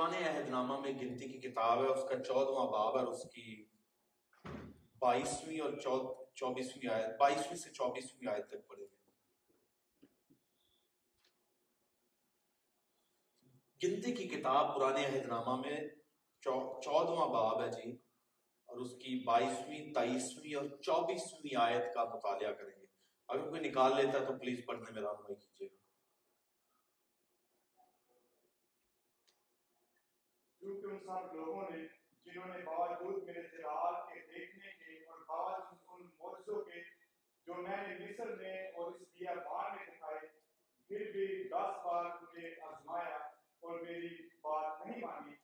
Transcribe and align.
پرانے 0.00 0.28
عہد 0.28 0.48
نامہ 0.48 0.78
میں 0.80 0.92
گنتی 1.00 1.26
کی 1.28 1.38
کتاب 1.38 1.82
ہے، 1.82 1.86
اس 1.86 2.04
کا 2.08 2.16
چودواں 2.24 2.66
باب 2.72 2.96
اور 2.98 3.06
اس 3.06 3.22
کی 3.32 3.64
بائیسویں 4.98 5.60
اور 5.60 5.72
چوبیسویں 6.34 6.88
آیت، 6.92 7.18
بائیسویں 7.18 7.56
سے 7.56 7.70
چوبیسویں 7.70 8.30
آیت 8.32 8.48
تک 8.48 8.66
پڑھے 8.68 8.84
گئے 8.84 8.98
گنتی 13.80 14.12
کی 14.14 14.28
کتاب 14.28 14.74
پرانے 14.74 15.04
عہد 15.06 15.26
نامہ 15.26 15.60
میں 15.60 15.76
چودواں 16.42 17.26
باب 17.28 17.62
ہے 17.62 17.68
جی 17.70 17.90
اور 18.68 18.78
اس 18.78 18.92
کی 19.02 19.22
بائیسویں 19.24 19.92
تیئیسویں 19.94 20.54
اور 20.54 20.68
چوبیسویں 20.82 21.56
آیت 21.62 21.94
کا 21.94 22.04
مطالعہ 22.14 22.52
کریں 22.52 22.74
گے۔ 22.80 22.86
اگر 23.28 23.48
کوئی 23.50 23.68
نکال 23.68 23.96
لیتا 23.96 24.20
ہے 24.20 24.24
تو 24.26 24.38
پلیز 24.38 24.64
پڑھنے 24.66 24.90
میں 24.90 25.02
رہنمائی 25.02 25.34
کیجیے 25.34 25.68
گا 25.68 25.78
کیونکہ 30.62 30.79
ان 30.90 30.98
سب 30.98 31.34
لوگوں 31.34 31.70
نے 31.70 31.76
جنہوں 32.24 32.58
نے 32.58 32.64
باوجود 32.64 33.22
میرے 33.22 33.42
جلال 33.42 33.94
کے 33.94 34.20
دیکھنے 34.20 34.70
کے 34.70 35.04
اور 35.04 35.18
باوجود 35.28 35.78
ان 35.88 36.06
موجزوں 36.18 36.64
کے 36.64 36.80
جو 37.46 37.54
میں 37.54 37.76
نے 37.76 38.06
مصر 38.06 38.36
میں 38.36 38.68
اور 38.68 38.92
اس 38.92 39.00
دیا 39.00 39.34
بار 39.34 39.76
میں 39.76 39.86
دکھائے 39.86 40.26
پھر 40.88 41.10
بھی 41.12 41.44
دس 41.48 41.80
بار 41.84 42.04
مجھے 42.04 42.60
آزمایا 42.62 43.16
اور 43.60 43.80
میری 43.80 44.26
بات 44.26 44.86
نہیں 44.86 45.00
مانی۔ 45.00 45.34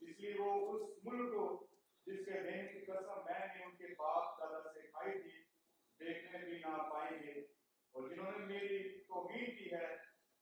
اس 0.00 0.20
لیے 0.20 0.34
وہ 0.38 0.78
اس 0.78 1.04
ملک 1.04 1.34
کو 1.34 1.66
جس 2.06 2.24
کے 2.24 2.42
دینے 2.42 2.68
کی 2.68 2.80
قسم 2.80 3.18
میں 3.24 3.38
نے 3.38 3.64
ان 3.64 3.76
کے 3.76 3.86
باپ 3.98 4.40
دادا 4.40 4.72
سے 4.72 4.80
کھائی 4.80 5.22
تھی، 5.22 5.42
دیکھنے 6.00 6.38
بھی 6.38 6.58
نہ 6.58 6.82
پائیں 6.92 7.22
گے۔ 7.22 7.40
اور 7.92 8.08
جنہوں 8.08 8.32
نے 8.32 8.44
میری 8.44 8.98
توہین 9.00 9.46
کی 9.46 9.72
ہے، 9.72 9.94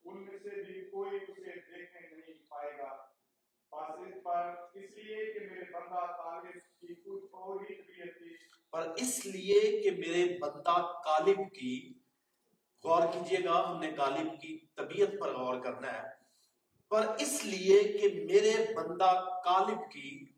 ان 0.05 0.25
میں 0.25 0.39
سے 0.39 0.63
بھی 0.63 0.91
کوئی 0.91 1.17
اسے 1.17 1.43
دیکھنے 1.43 2.01
نہیں 2.01 2.51
پائے 2.51 2.79
گا۔ 2.79 3.12
پر 8.71 8.93
اس 8.97 9.27
لیے 9.27 9.83
کہ 9.83 9.91
میرے 9.91 10.39
بندہ 10.39 11.01
کالب 11.05 11.37
کی 11.37 11.95
غور 12.85 13.03
کیجیے 13.13 13.45
گا 13.45 13.71
ہم 13.71 13.81
نے 13.81 13.93
کالب 13.93 14.41
کی 14.41 14.67
طبیعت 14.77 15.09
پر 15.21 15.37
غور 15.37 15.61
کرنا 15.61 16.03
ہے۔ 16.03 16.09
پر 16.89 17.07
اس 17.19 17.45
لیے 17.45 17.83
کہ 17.83 18.25
میرے 18.25 18.75
بندہ 18.75 19.41
کالب 19.45 19.79
کی 19.93 20.33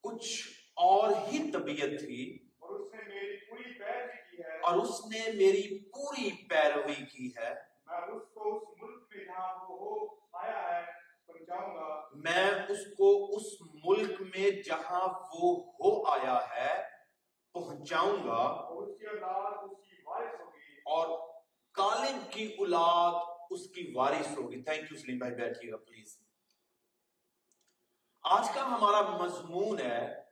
کچھ 0.00 0.48
اور 0.74 1.08
ہی 1.08 1.52
طبیعت 1.52 2.00
تھی۔ 2.00 2.38
اور 2.60 2.80
اس 2.80 2.94
نے 2.94 2.98
میری 3.14 3.36
پوری 3.36 3.80
پیروی 3.80 4.36
کی 4.36 4.42
ہے۔ 4.42 4.58
اور 4.58 4.78
اس 4.78 5.06
نے 5.06 5.32
میری 5.32 5.78
پوری 5.78 6.46
پیروی 6.46 6.94
کی 6.94 7.28
ہے 7.28 7.54
میں 7.86 8.16
اس 8.16 8.22
کو 8.34 8.56
اس 8.56 8.82
ملک 8.82 9.02
میں 9.14 9.24
جہاں 9.24 9.54
وہ 9.54 9.76
ہو 9.78 10.06
آیا 10.32 10.76
ہے 10.76 11.04
میں 12.24 12.50
اس 12.68 12.82
کو 12.96 13.36
اس 13.36 13.46
ملک 13.84 14.20
میں 14.20 14.50
جہاں 14.62 15.08
وہ 15.34 15.50
ہو 15.80 16.06
آیا 16.06 16.38
ہے 16.50 16.82
پہنچاؤں 17.52 18.26
گا 18.26 18.42
اور 20.92 21.06
کالب 21.72 22.32
کی 22.32 22.44
اولاد 22.58 23.12
اس 23.50 23.70
کی 23.70 23.92
وارث 23.94 24.38
ہوگی۔ 24.38 24.62
تھینک 24.62 24.92
یو 24.92 24.98
سلیم 24.98 25.18
بھائی، 25.18 25.34
بیٹھیے 25.34 25.70
گا 25.72 25.76
پلیز 25.76 26.16
آج 28.22 28.48
کا 28.54 28.66
ہمارا 28.66 29.00
مضمون 29.16 29.78
ہے، 29.80 30.22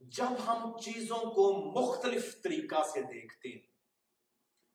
جب 0.00 0.32
ہم 0.46 0.78
چیزوں 0.78 1.18
کو 1.18 1.44
مختلف 1.80 2.42
طریقہ 2.42 2.82
سے 2.94 3.00
دیکھتے 3.02 3.48
ہیں۔ 3.48 3.66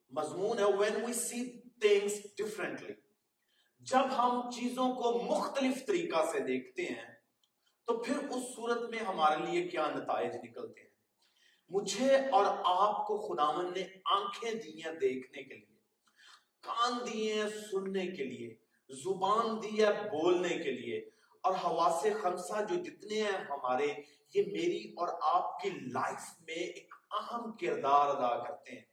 مضمون 0.09 0.59
ہے، 0.59 0.63
when 0.63 0.97
we 1.05 1.13
see 1.27 1.45
things 1.85 2.15
differently 2.39 2.93
جب 3.81 4.03
ہم 4.17 4.51
چیزوں 4.51 4.95
کو 4.95 5.21
مختلف 5.23 5.85
طریقہ 5.85 6.25
سے 6.31 6.39
دیکھتے 6.39 6.81
ہیں، 6.81 7.15
تو 7.85 7.97
پھر 7.97 8.17
اس 8.17 8.43
صورت 8.55 8.89
میں 8.89 8.99
ہمارے 8.99 9.51
لیے 9.51 9.67
کیا 9.67 9.87
نتائج 9.95 10.35
نکلتے 10.35 10.81
ہیں؟ 10.81 10.89
مجھے 11.69 12.15
اور 12.15 12.45
آپ 12.63 13.07
کو 13.07 13.17
خداون 13.17 13.73
نے 13.73 13.83
آنکھیں 14.05 14.53
دی 14.53 14.83
ہیں 14.85 14.91
دیکھنے 14.91 15.43
کے 15.43 15.55
لیے، 15.55 15.79
کان 16.61 16.93
دیے 17.07 17.33
ہیں 17.33 17.49
سننے 17.71 18.07
کے 18.07 18.23
لیے، 18.23 18.55
زبان 18.89 19.63
دی 19.63 19.83
ہے 19.83 19.91
بولنے 20.09 20.49
کے 20.49 20.71
لیے، 20.71 20.97
اور 21.41 21.53
حواس 21.63 22.05
خمسہ 22.21 22.63
جو 22.69 22.75
جتنے 22.75 23.21
ہیں 23.21 23.39
ہمارے، 23.49 23.87
یہ 24.33 24.43
میری 24.51 24.93
اور 24.97 25.07
آپ 25.21 25.59
کی 25.59 25.69
لائف 25.69 26.41
میں 26.47 26.55
ایک 26.55 26.93
اہم 27.11 27.51
کردار 27.51 28.07
ادا 28.07 28.43
کرتے 28.43 28.71
ہیں۔ 28.71 28.91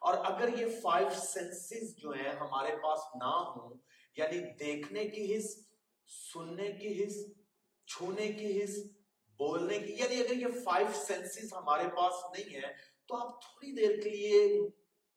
اور 0.00 0.14
اگر 0.24 0.48
یہ 0.58 0.66
فائیو 0.82 1.08
سینسز 1.10 1.96
جو 1.96 2.10
ہیں 2.10 2.32
ہمارے 2.32 2.76
پاس 2.82 3.00
نہ 3.14 3.34
ہوں 3.48 3.74
یعنی 4.16 4.40
دیکھنے 4.40 5.04
کی 5.04 5.36
حص، 5.36 5.56
سننے 6.06 6.72
کی 6.72 7.04
حص، 7.04 7.16
چھونے 7.86 8.32
کی 8.32 8.64
حص، 8.64 8.76
بولنے 9.38 9.78
کی 9.78 9.92
یعنی 9.92 10.20
اگر 10.20 10.36
یہ 10.36 10.60
فائیو 10.64 10.86
سینسز 10.94 11.52
ہمارے 11.52 11.88
پاس 11.96 12.12
نہیں 12.38 12.54
ہے 12.54 12.72
تو 13.06 13.16
آپ 13.16 13.40
تھوڑی 13.40 13.72
دیر 13.72 14.00
کے 14.00 14.10
لیے 14.10 14.44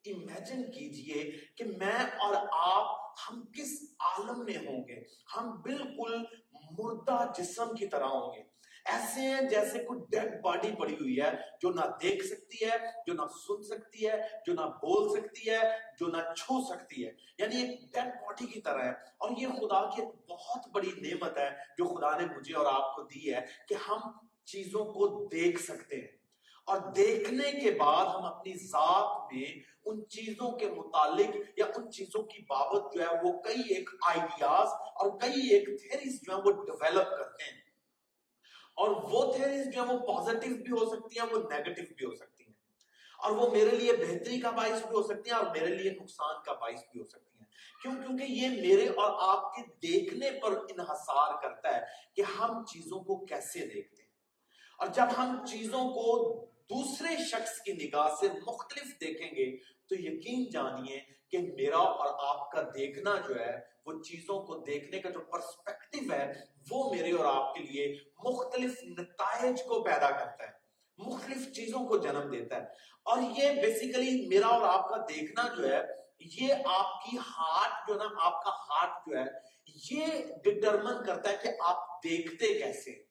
امیجن 0.06 0.72
کیجیے 0.72 1.32
کہ 1.56 1.64
میں 1.64 2.00
اور 2.20 2.36
آپ 2.52 3.00
ہم 3.30 3.46
کس 3.46 3.96
عالم 4.00 4.46
میں 4.46 4.58
ہوں 4.58 4.88
گے؟ 4.88 5.04
ہم 5.38 5.62
بالکل 5.62 6.24
مردہ 6.72 7.32
جسم 7.38 7.76
کی 7.76 7.88
طرح 7.88 8.06
ہوں 8.06 8.36
گے۔ 8.36 8.49
ایسے 8.92 9.22
ہیں 9.22 9.42
جیسے 9.42 9.84
کوئی 9.84 10.00
ڈیڈ 10.10 10.42
باڈی 10.42 10.72
پڑی 10.80 10.94
ہوئی 10.94 11.22
ہے، 11.22 11.32
جو 11.62 11.70
نہ 11.70 11.82
دیکھ 12.02 12.26
سکتی 12.26 12.66
ہے، 12.66 12.78
جو 13.08 13.14
نہ 13.14 13.22
سن 13.22 13.64
سکتی 13.64 14.08
ہے، 14.08 14.22
جو 14.46 14.54
نہ 14.54 14.62
بول 14.62 15.22
سکتی 15.22 15.50
ہے، 15.50 15.60
جو 16.00 16.08
نہ 16.08 16.34
چھو 16.34 16.74
سکتی 16.74 17.08
ہے۔ 17.08 17.12
یعنی 17.38 17.62
ایک 17.62 17.82
ڈیڈ 17.82 18.04
باڈی 18.04 18.46
کی 18.46 18.62
طرح 18.62 18.84
ہے۔ 18.84 18.90
اور 18.90 19.30
یہ 19.38 19.48
خدا 19.48 19.96
کی 19.96 20.02
ایک 20.02 20.30
بہت 20.30 20.70
بڑی 20.72 20.92
نعمت 20.98 21.38
ہے 21.38 21.50
جو 21.50 21.96
خدا 21.96 22.18
نے 22.18 22.26
مجھے 22.38 22.56
اور 22.56 22.66
آپ 22.66 22.96
کو 22.96 23.04
دی 23.04 23.34
ہے 23.34 23.42
کہ 23.68 23.76
ہم 23.88 24.00
چیزوں 24.46 24.86
کو 24.86 25.28
دیکھ 25.32 25.64
سکتے 25.64 25.96
ہیں۔ 25.96 26.20
اور 26.66 26.78
دیکھنے 26.78 27.52
کے 27.52 27.72
بعد 27.72 28.06
ہم 28.06 28.24
اپنی 28.26 28.54
ذات 28.54 29.34
میں 29.34 29.60
ان 29.86 30.08
چیزوں 30.08 30.52
کے 30.52 30.70
متعلق 30.72 31.36
یا 31.58 31.66
ان 31.76 31.92
چیزوں 31.92 32.24
کی 32.24 32.44
بابت 32.50 32.94
جو 32.94 33.02
ہے 33.02 33.16
وہ 33.24 33.42
کئی 33.42 33.74
ایک 33.74 33.90
آئیڈیاز 34.08 34.68
اور 34.74 35.20
کئی 35.20 35.48
ایک 35.48 35.66
تھیریز 35.66 36.20
جو 36.22 36.36
ہے 36.36 36.42
وہ 36.42 36.52
ڈیولپ 36.52 37.10
کرتے 37.10 37.44
ہیں۔ 37.44 37.69
اور 38.80 38.90
وہ 38.90 39.34
تھیریز 39.34 39.68
جو 39.74 39.84
ہیں، 39.84 39.94
وہ 39.94 40.00
پازیٹیو 40.00 40.56
بھی 40.56 40.72
ہو 40.72 40.96
سکتی 40.96 41.20
ہیں، 41.20 41.26
وہ 41.32 41.50
نیگیٹو 41.50 41.82
بھی 41.98 42.06
ہو 42.06 42.16
سکتی 42.16 42.44
ہیں۔ 42.44 42.54
اور 43.20 43.32
وہ 43.32 43.52
میرے 43.52 43.76
لیے 43.76 43.94
بہتری 43.94 44.40
کا 44.40 44.50
باعث 44.50 44.82
بھی 44.86 44.96
ہو 44.96 45.04
سکتی 45.04 45.30
ہیں 45.30 45.38
اور 45.38 45.46
میرے 45.46 45.76
لیے 45.76 45.92
نقصان 45.92 46.36
کا 46.46 46.54
باعث 46.54 46.80
بھی 46.92 47.00
ہو 47.00 47.06
سکتی 47.06 47.38
ہیں۔ 47.40 47.46
کیوں؟ 47.82 47.94
کیونکہ 47.94 48.24
یہ 48.24 48.50
میرے 48.50 48.88
اور 48.88 49.38
آپ 49.38 49.56
کے 49.56 49.62
دیکھنے 49.62 50.32
پر 50.32 50.52
انحصار 50.52 51.42
کرتا 51.42 51.76
ہے 51.76 51.82
کہ 52.16 52.22
ہم 52.22 52.66
چیزوں 52.66 53.00
کو 53.00 53.26
کیسے 53.26 53.60
دیکھتے 53.60 54.02
ہیں۔ 54.02 54.10
اور 54.80 54.88
جب 54.88 55.06
ہم 55.18 55.46
چیزوں 55.46 55.90
کو 55.90 56.36
دوسرے 56.46 57.24
شخص 57.32 57.62
کی 57.62 57.74
نگاہ 57.74 58.08
سے 58.20 58.28
مختلف 58.48 59.02
دیکھیں 59.02 59.32
گے 59.32 59.58
تو 59.58 59.96
یقین 59.96 60.50
جانیے 60.50 61.00
کہ 61.32 61.38
میرا 61.38 61.78
اور 61.78 62.38
آپ 62.38 62.52
کا 62.52 62.62
دیکھنا 62.62 63.16
جو 63.28 63.36
ہے 63.40 63.60
وہ 63.90 64.04
چیزوں 64.04 64.44
کو 64.44 64.58
دیکھنے 64.58 65.00
کا 65.00 65.10
جو 65.10 65.20
پرسپیکٹو 65.20 66.14
ہے، 66.14 66.34
وہ 66.72 66.94
میرے 66.94 67.12
اور 67.12 67.26
آپ 67.26 67.56
کے 67.56 67.64
لیے 67.64 67.98
مختلف 68.24 68.84
نتائج 68.84 69.64
کو 69.64 69.84
پیدا 69.84 70.10
کرتا 70.10 70.44
ہے، 70.44 70.52
مختلف 70.98 71.54
چیزوں 71.56 71.88
کو 71.88 71.98
جنم 71.98 72.30
دیتا 72.32 72.56
ہے۔ 72.56 72.62
اور 73.04 73.18
یہ 73.38 73.62
بیسیکلی 73.62 74.28
میرا 74.28 74.48
اور 74.48 74.62
آپ 74.62 74.90
کا 74.90 74.98
دیکھنا 74.98 75.56
جو 75.58 75.70
ہے، 75.70 75.82
یہ 76.20 76.54
آپ 76.66 77.04
کی 77.04 77.18
ہارٹ 77.18 77.88
جو 77.88 77.96
نا، 77.96 78.06
آپ 78.18 78.44
کا 78.44 78.50
ہارٹ 78.50 79.08
جو 79.08 79.18
ہے، 79.18 79.50
یہ 79.92 80.06
ڈٹرمن 80.44 81.06
کرتا 81.06 81.32
ہے 81.32 81.38
کہ 81.44 81.50
آپ 81.60 82.04
دیکھتے 82.04 82.60
کیسے 82.60 82.92
ہیں۔ 82.92 83.09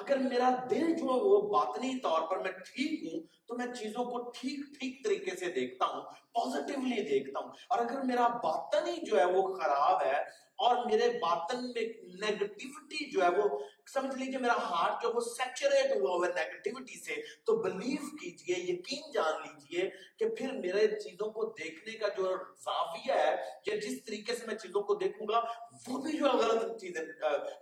اگر 0.00 0.16
میرا 0.16 0.50
دل 0.70 0.94
جو 0.94 1.06
وہ 1.06 1.40
باطنی 1.52 1.98
طور 1.98 2.22
پر 2.22 2.38
میں 2.38 2.50
ٹھیک 2.50 3.02
ہوں، 3.04 3.20
تو 3.46 3.56
میں 3.56 3.66
چیزوں 3.74 4.04
کو 4.04 4.30
ٹھیک 4.30 4.60
ٹھیک 4.78 5.04
طریقے 5.04 5.36
سے 5.36 5.50
دیکھتا 5.52 5.86
ہوں 5.86 6.02
پوزیٹیولی 6.32 7.02
دیکھتا 7.02 7.40
ہوں۔ 7.40 7.50
اور 7.68 7.78
اگر 7.78 8.02
میرا 8.02 8.28
باطنی 8.28 8.96
جو 9.06 9.18
ہے 9.20 9.24
وہ 9.24 9.54
خراب 9.54 10.02
ہے 10.06 10.44
اور 10.56 10.76
میرے 10.86 11.08
باطن 11.08 11.64
میں 11.64 11.82
نیگٹیوٹی 12.20 13.10
جو 13.10 13.22
ہے 13.22 13.28
وہ، 13.28 13.58
سمجھ 13.92 14.18
لیجیے 14.18 14.38
میرا 14.38 14.52
ہارٹ 14.52 15.02
جو 15.02 15.12
وہ 15.14 15.20
سیچوریٹ 15.20 15.96
ہوا 15.96 16.10
ہوا 16.10 16.26
نیگٹیوٹی 16.26 17.00
سے، 17.00 17.14
تو 17.44 17.56
بلیو 17.56 18.16
کیجیے، 18.16 18.56
یقین 18.72 19.10
جان 19.14 19.32
لیجیے 19.42 19.90
کہ 20.18 20.28
پھر 20.28 20.52
میرے 20.52 20.86
چیزوں 21.00 21.30
کو 21.32 21.44
دیکھنے 21.58 21.92
کا 21.92 22.08
جو 22.08 22.36
زاویہ 22.64 23.12
ہے، 23.12 23.36
یا 23.66 23.76
جس 23.76 24.04
طریقے 24.04 24.34
سے 24.34 24.46
میں 24.46 24.54
چیزوں 24.54 24.82
کو 24.82 24.94
دیکھوں 24.94 25.28
گا، 25.28 25.42
وہ 25.88 26.02
بھی 26.02 26.18
جو 26.18 26.24
غلط 26.24 26.80
چیزیں، 26.80 27.02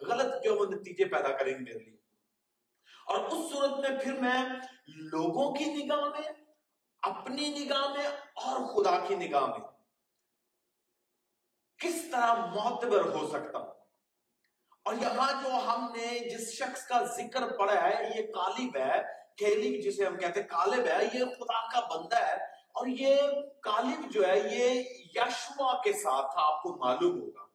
غلط 0.02 0.44
جو 0.44 0.56
وہ 0.56 0.66
نتیجے 0.66 1.04
پیدا 1.04 1.28
کریں 1.28 1.54
گے 1.54 1.58
میرے 1.58 1.78
لیے۔ 1.78 2.01
اور 3.06 3.18
اس 3.18 3.52
صورت 3.52 3.70
میں 3.70 3.98
پھر 3.98 4.12
میں 4.12 4.44
لوگوں 4.86 5.54
کی 5.54 5.64
نگاہ 5.64 6.00
میں، 6.00 6.28
اپنی 7.02 7.48
نگاہ 7.48 7.88
میں 7.88 8.06
اور 8.34 8.60
خدا 8.60 8.98
کی 9.06 9.14
نگاہ 9.14 9.46
میں 9.46 9.58
کس 11.78 12.10
طرح 12.12 12.34
معتبر 12.34 13.00
ہو 13.00 13.28
سکتا 13.28 13.58
ہوں؟ 13.58 13.72
اور 14.84 14.94
یہاں 14.94 15.42
جو 15.42 15.54
ہم 15.54 15.92
نے 15.96 16.18
جس 16.18 16.52
شخص 16.52 16.86
کا 16.86 17.02
ذکر 17.02 17.56
پڑا 17.56 17.82
ہے، 17.82 18.12
یہ 18.16 18.32
کالب 18.32 18.76
ہے 18.76 19.02
کیلب 19.36 19.84
جسے 19.84 20.06
ہم 20.06 20.16
کہتے 20.16 20.40
ہیں 20.40 20.48
کالب 20.48 20.86
ہے 20.86 21.04
یہ 21.04 21.24
خدا 21.24 21.70
کا 21.70 21.80
بندہ 21.80 22.16
ہے۔ 22.16 22.34
اور 22.52 22.86
یہ 22.86 23.16
کالب 23.62 24.12
جو 24.12 24.26
ہے، 24.26 24.38
یہ 24.38 24.84
یشوا 25.14 25.82
کے 25.82 25.92
ساتھ 25.92 26.32
تھا، 26.32 26.42
آپ 26.42 26.62
کو 26.62 26.76
معلوم 26.76 27.20
ہوگا 27.20 27.46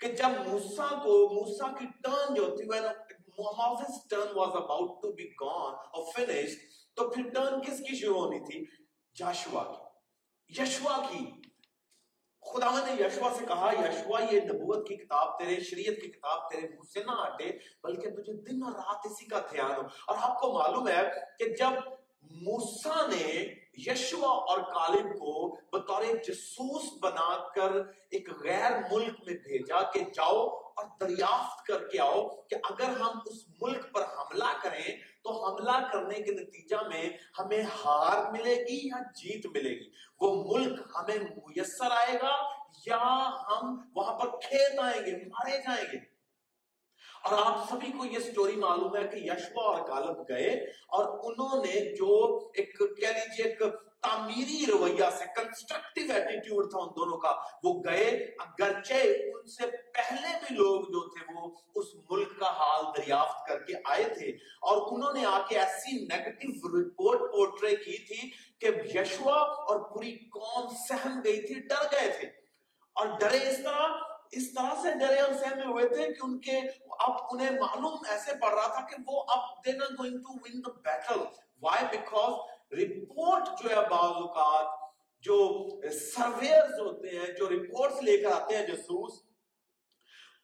کہ 0.00 0.12
جب 0.12 0.46
موسیٰ 0.46 0.90
کو، 0.90 1.28
موسیٰ 1.34 1.78
کی 1.78 1.86
ٹرن 2.02 2.34
جو 2.34 2.56
تھی 2.56 2.64
when 2.64 3.03
Moses 3.40 3.96
turn 4.14 4.36
was 4.36 4.52
about 4.54 4.88
to 4.88 5.10
be 5.10 5.26
gone 5.44 5.74
or 5.74 6.02
finished 6.20 6.54
تو 6.94 7.10
پھر 7.10 7.22
ٹرن 7.30 7.60
کس 7.60 7.78
کی 7.78 7.96
شروع 7.96 8.20
ہونی 8.24 8.38
تھی؟ 8.38 8.64
جاشوا 9.16 9.62
کی۔ 9.62 9.84
یشوا 10.62 10.98
کی۔ 11.10 11.24
خدا 12.40 12.86
نے 12.86 12.92
یشوا 12.92 13.30
سے 13.38 13.44
کہا 13.48 13.70
یشوا 13.78 14.20
یہ 14.30 14.40
نبوت 14.40 14.88
کی 14.88 14.96
کتاب 14.96 15.38
تیرے، 15.38 15.60
شریعت 15.60 16.02
کی 16.02 16.08
کتاب 16.08 16.50
تیرے 16.50 16.68
منہ 16.68 16.90
سے 16.94 17.00
نہ 17.00 17.10
ہٹے، 17.10 17.50
بلکہ 17.82 18.10
تجھے 18.10 18.32
دن 18.32 18.62
اور 18.62 18.72
رات 18.72 19.00
اسی 19.04 19.26
کا 19.26 19.40
دھیان 19.50 19.70
ہو۔ 19.70 19.80
اور 19.80 20.16
آپ 20.20 20.40
کو 20.40 20.52
معلوم 20.52 20.88
ہے 20.88 21.02
کہ 21.38 21.44
جب 21.44 21.70
موسیٰ 22.22 23.08
نے 23.08 23.54
یشوا 23.76 24.28
اور 24.28 24.58
کالب 24.58 25.12
کو 25.18 25.56
بطور 25.72 26.02
جسوس 26.28 26.82
بنا 27.00 27.48
کر 27.48 27.72
ایک 28.10 28.28
غیر 28.30 28.70
ملک 28.92 29.14
میں 29.26 29.34
بھیجا 29.34 29.82
کہ 29.82 30.00
جاؤ 30.00 30.63
اور 30.74 30.84
دریافت 31.00 31.66
کر 31.66 31.88
کے 31.88 32.00
آؤ 32.00 32.28
کہ 32.28 32.56
اگر 32.70 33.00
ہم 33.00 33.18
اس 33.26 33.44
ملک 33.62 33.92
پر 33.92 34.02
حملہ 34.02 34.52
کریں 34.62 34.96
تو 35.22 35.32
حملہ 35.44 35.88
کرنے 35.92 36.14
کے 36.14 36.32
نتیجہ 36.32 36.76
میں 36.88 37.08
ہمیں 37.38 37.62
ہار 37.84 38.32
ملے 38.32 38.54
گی 38.54 38.88
یا 38.88 39.02
جیت 39.16 39.46
ملے 39.46 39.70
گی؟ 39.70 39.90
وہ 40.20 40.44
ملک 40.44 40.80
ہمیں 40.94 41.18
میسر 41.18 41.90
آئے 41.90 42.14
گا 42.22 42.34
یا 42.86 43.30
ہم 43.50 43.80
وہاں 43.94 44.18
پر 44.18 44.28
کھیت 44.40 44.78
آئیں 44.78 45.06
گے، 45.06 45.16
مارے 45.16 45.58
جائیں 45.58 45.84
گے؟ 45.92 45.98
اور 47.22 47.38
آپ 47.44 47.70
سبھی 47.70 47.92
کو 47.92 48.04
یہ 48.04 48.18
سٹوری 48.18 48.56
معلوم 48.56 48.96
ہے 48.96 49.08
کہ 49.08 49.16
یشوا 49.16 49.62
اور 49.64 49.86
کالب 49.86 50.28
گئے 50.28 50.50
اور 50.88 51.04
انہوں 51.22 51.64
نے 51.64 51.94
جو 51.94 52.14
ایک 52.54 52.78
کہہ 52.78 53.08
لیجیے 53.08 53.46
ایک 53.46 53.62
تعمیری 54.04 54.66
رویہ 54.66 55.10
سے 55.18 55.24
کنسٹرکٹیو 55.36 56.12
ایٹیٹیوڈ 56.12 56.70
تھا 56.70 56.78
ان 56.78 56.88
دونوں 56.88 57.18
کا۔ 57.18 57.34
وہ 57.62 57.82
گئے، 57.84 58.34
اگرچہ 58.38 58.94
ان 58.94 59.46
سے 59.46 59.66
پہلے 59.66 60.28
بھی 60.28 60.56
لوگ 60.56 60.80
جو 60.80 61.08
تھے 61.08 61.32
وہ 61.34 61.54
اس 61.74 61.86
ملک 62.10 62.38
کا 62.40 62.50
حال 62.50 62.84
دریافت 62.96 63.48
کر 63.48 63.62
کے 63.62 63.72
آئے 63.84 64.04
تھے۔ 64.04 64.30
اور 64.60 64.92
انہوں 64.92 65.12
نے 65.12 65.24
آ 65.24 65.38
کے 65.48 65.58
ایسی 65.58 66.04
نیگٹیو 66.04 66.80
رپورٹ 66.80 67.32
پورٹرے 67.32 67.76
کی 67.76 67.98
تھی 67.98 68.30
کہ 68.58 68.98
یشوا 68.98 69.36
اور 69.36 69.80
پوری 69.80 70.16
قوم 70.16 70.68
سہم 70.88 71.20
گئی 71.24 71.42
تھی، 71.42 71.54
ڈر 71.54 71.84
گئے 71.92 72.10
تھے۔ 72.20 72.28
اور 72.94 73.06
ڈرے 73.06 73.50
اس 73.50 73.56
طرح 73.64 73.88
اس 74.32 74.54
طرح 74.54 74.82
سے 74.82 74.98
ڈرے 74.98 75.20
اور 75.20 75.32
سہمے 75.32 75.66
ہوئے 75.66 75.88
تھے 75.88 76.06
کہ 76.06 76.20
ان 76.22 76.38
کے، 76.38 76.60
اب 76.98 77.10
انہیں 77.30 77.50
معلوم 77.50 77.96
ایسے 78.08 78.32
پڑ 78.40 78.54
رہا 78.54 78.66
تھا 78.66 78.86
کہ 78.86 78.96
وہ 79.06 79.24
اب 79.28 79.66
they 79.66 79.72
not 79.72 79.90
going 79.98 80.18
to 80.18 80.32
win 80.32 80.60
the 80.60 80.80
battle 80.84 81.20
why 81.62 81.84
because 81.90 82.53
report 82.76 83.48
جو 83.62 83.70
ہے 83.70 83.80
بعض 83.90 84.22
اوقات 84.22 84.82
جو 85.24 85.36
سرویئرز 85.92 86.80
ہوتے 86.80 87.18
ہیں، 87.18 87.26
جو 87.38 87.48
رپورٹس 87.50 88.02
لے 88.02 88.16
کر 88.22 88.32
آتے 88.32 88.56
ہیں 88.56 88.66
جسوس، 88.66 89.22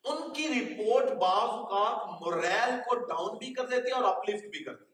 ان 0.04 0.32
کی 0.32 0.46
رپورٹ 0.48 1.10
بعض 1.20 1.48
اوقات 1.50 2.20
موریل 2.20 2.78
کو 2.86 2.94
ڈاؤن 2.98 3.36
بھی 3.38 3.52
کر 3.54 3.66
دیتی 3.66 3.90
ہے 3.90 3.94
اور 3.94 4.04
اپلفٹ 4.14 4.46
بھی 4.50 4.64
کرتی 4.64 4.88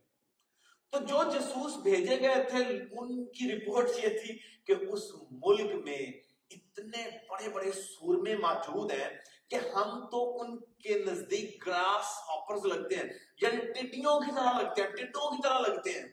تو 0.92 0.98
جو 1.06 1.22
جسوس 1.30 1.76
بھیجے 1.82 2.18
گئے 2.20 2.42
تھے، 2.50 2.64
ان 2.92 3.24
کی 3.26 3.50
رپورٹ 3.52 3.90
یہ 4.02 4.18
تھی 4.18 4.36
کہ 4.66 4.74
اس 4.90 5.02
ملک 5.44 5.74
میں 5.84 6.02
اتنے 6.50 7.08
بڑے 7.30 7.48
بڑے 7.48 7.70
سورمے 7.72 8.36
موجود 8.36 8.92
ہیں 8.92 9.08
کہ 9.50 9.58
ہم 9.74 10.06
تو 10.10 10.20
ان 10.40 10.58
کے 10.82 10.98
نزدیک 10.98 11.66
گراس 11.66 12.12
ہاپرز 12.28 12.64
لگتے 12.66 12.96
ہیں 12.96 13.08
یعنی 13.42 13.72
ٹڈیوں 13.72 14.20
کی 14.20 14.34
طرح 14.36 14.60
لگتے 14.60 14.82
ہیں، 14.82 14.90
ٹڈوں 14.90 15.30
کی 15.30 15.42
طرح 15.42 15.58
لگتے 15.58 15.90
ہیں۔ 15.90 16.06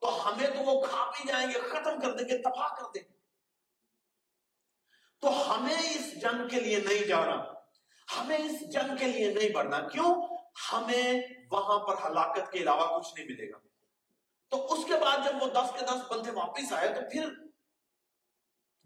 تو 0.00 0.28
ہمیں 0.28 0.46
تو 0.46 0.62
وہ 0.62 0.86
کھا 0.86 1.10
بھی 1.10 1.28
جائیں 1.28 1.48
گے 1.48 1.52
ختم 1.52 2.00
کر 2.00 2.12
دیں 2.12 2.28
گے، 2.28 2.38
تباہ 2.38 2.68
کر 2.68 2.84
دیں 2.94 3.02
گے۔ 3.02 3.18
تو 5.20 5.54
ہمیں 5.54 5.90
اس 5.94 6.22
جنگ 6.22 6.48
کے 6.48 6.60
لیے 6.60 6.78
نہیں 6.78 7.06
جانا۔ 7.06 7.44
ہمیں 8.20 8.38
اس 8.38 8.72
جنگ 8.72 8.96
کے 8.96 9.04
لیے 9.04 9.34
نہیں 9.34 9.48
بڑھنا۔ 9.50 9.80
کیوں؟ 9.80 10.36
ہمیں 10.72 11.22
وہاں 11.50 11.78
پر 11.78 11.94
ہلاکت 12.04 12.52
کے 12.52 12.58
علاوہ 12.58 13.00
کچھ 13.00 13.14
نہیں 13.14 13.26
ملے 13.26 13.52
گا۔ 13.52 13.58
تو 14.48 14.72
اس 14.72 14.84
کے 14.84 14.92
بعد 14.92 15.18
جب 15.24 15.42
وہ 15.42 15.46
دس 15.46 15.72
کے 15.78 15.84
دس 15.84 16.12
بندے 16.12 16.30
واپس 16.30 16.72
آئے 16.72 16.88
تو 16.88 17.00
پھر 17.12 17.28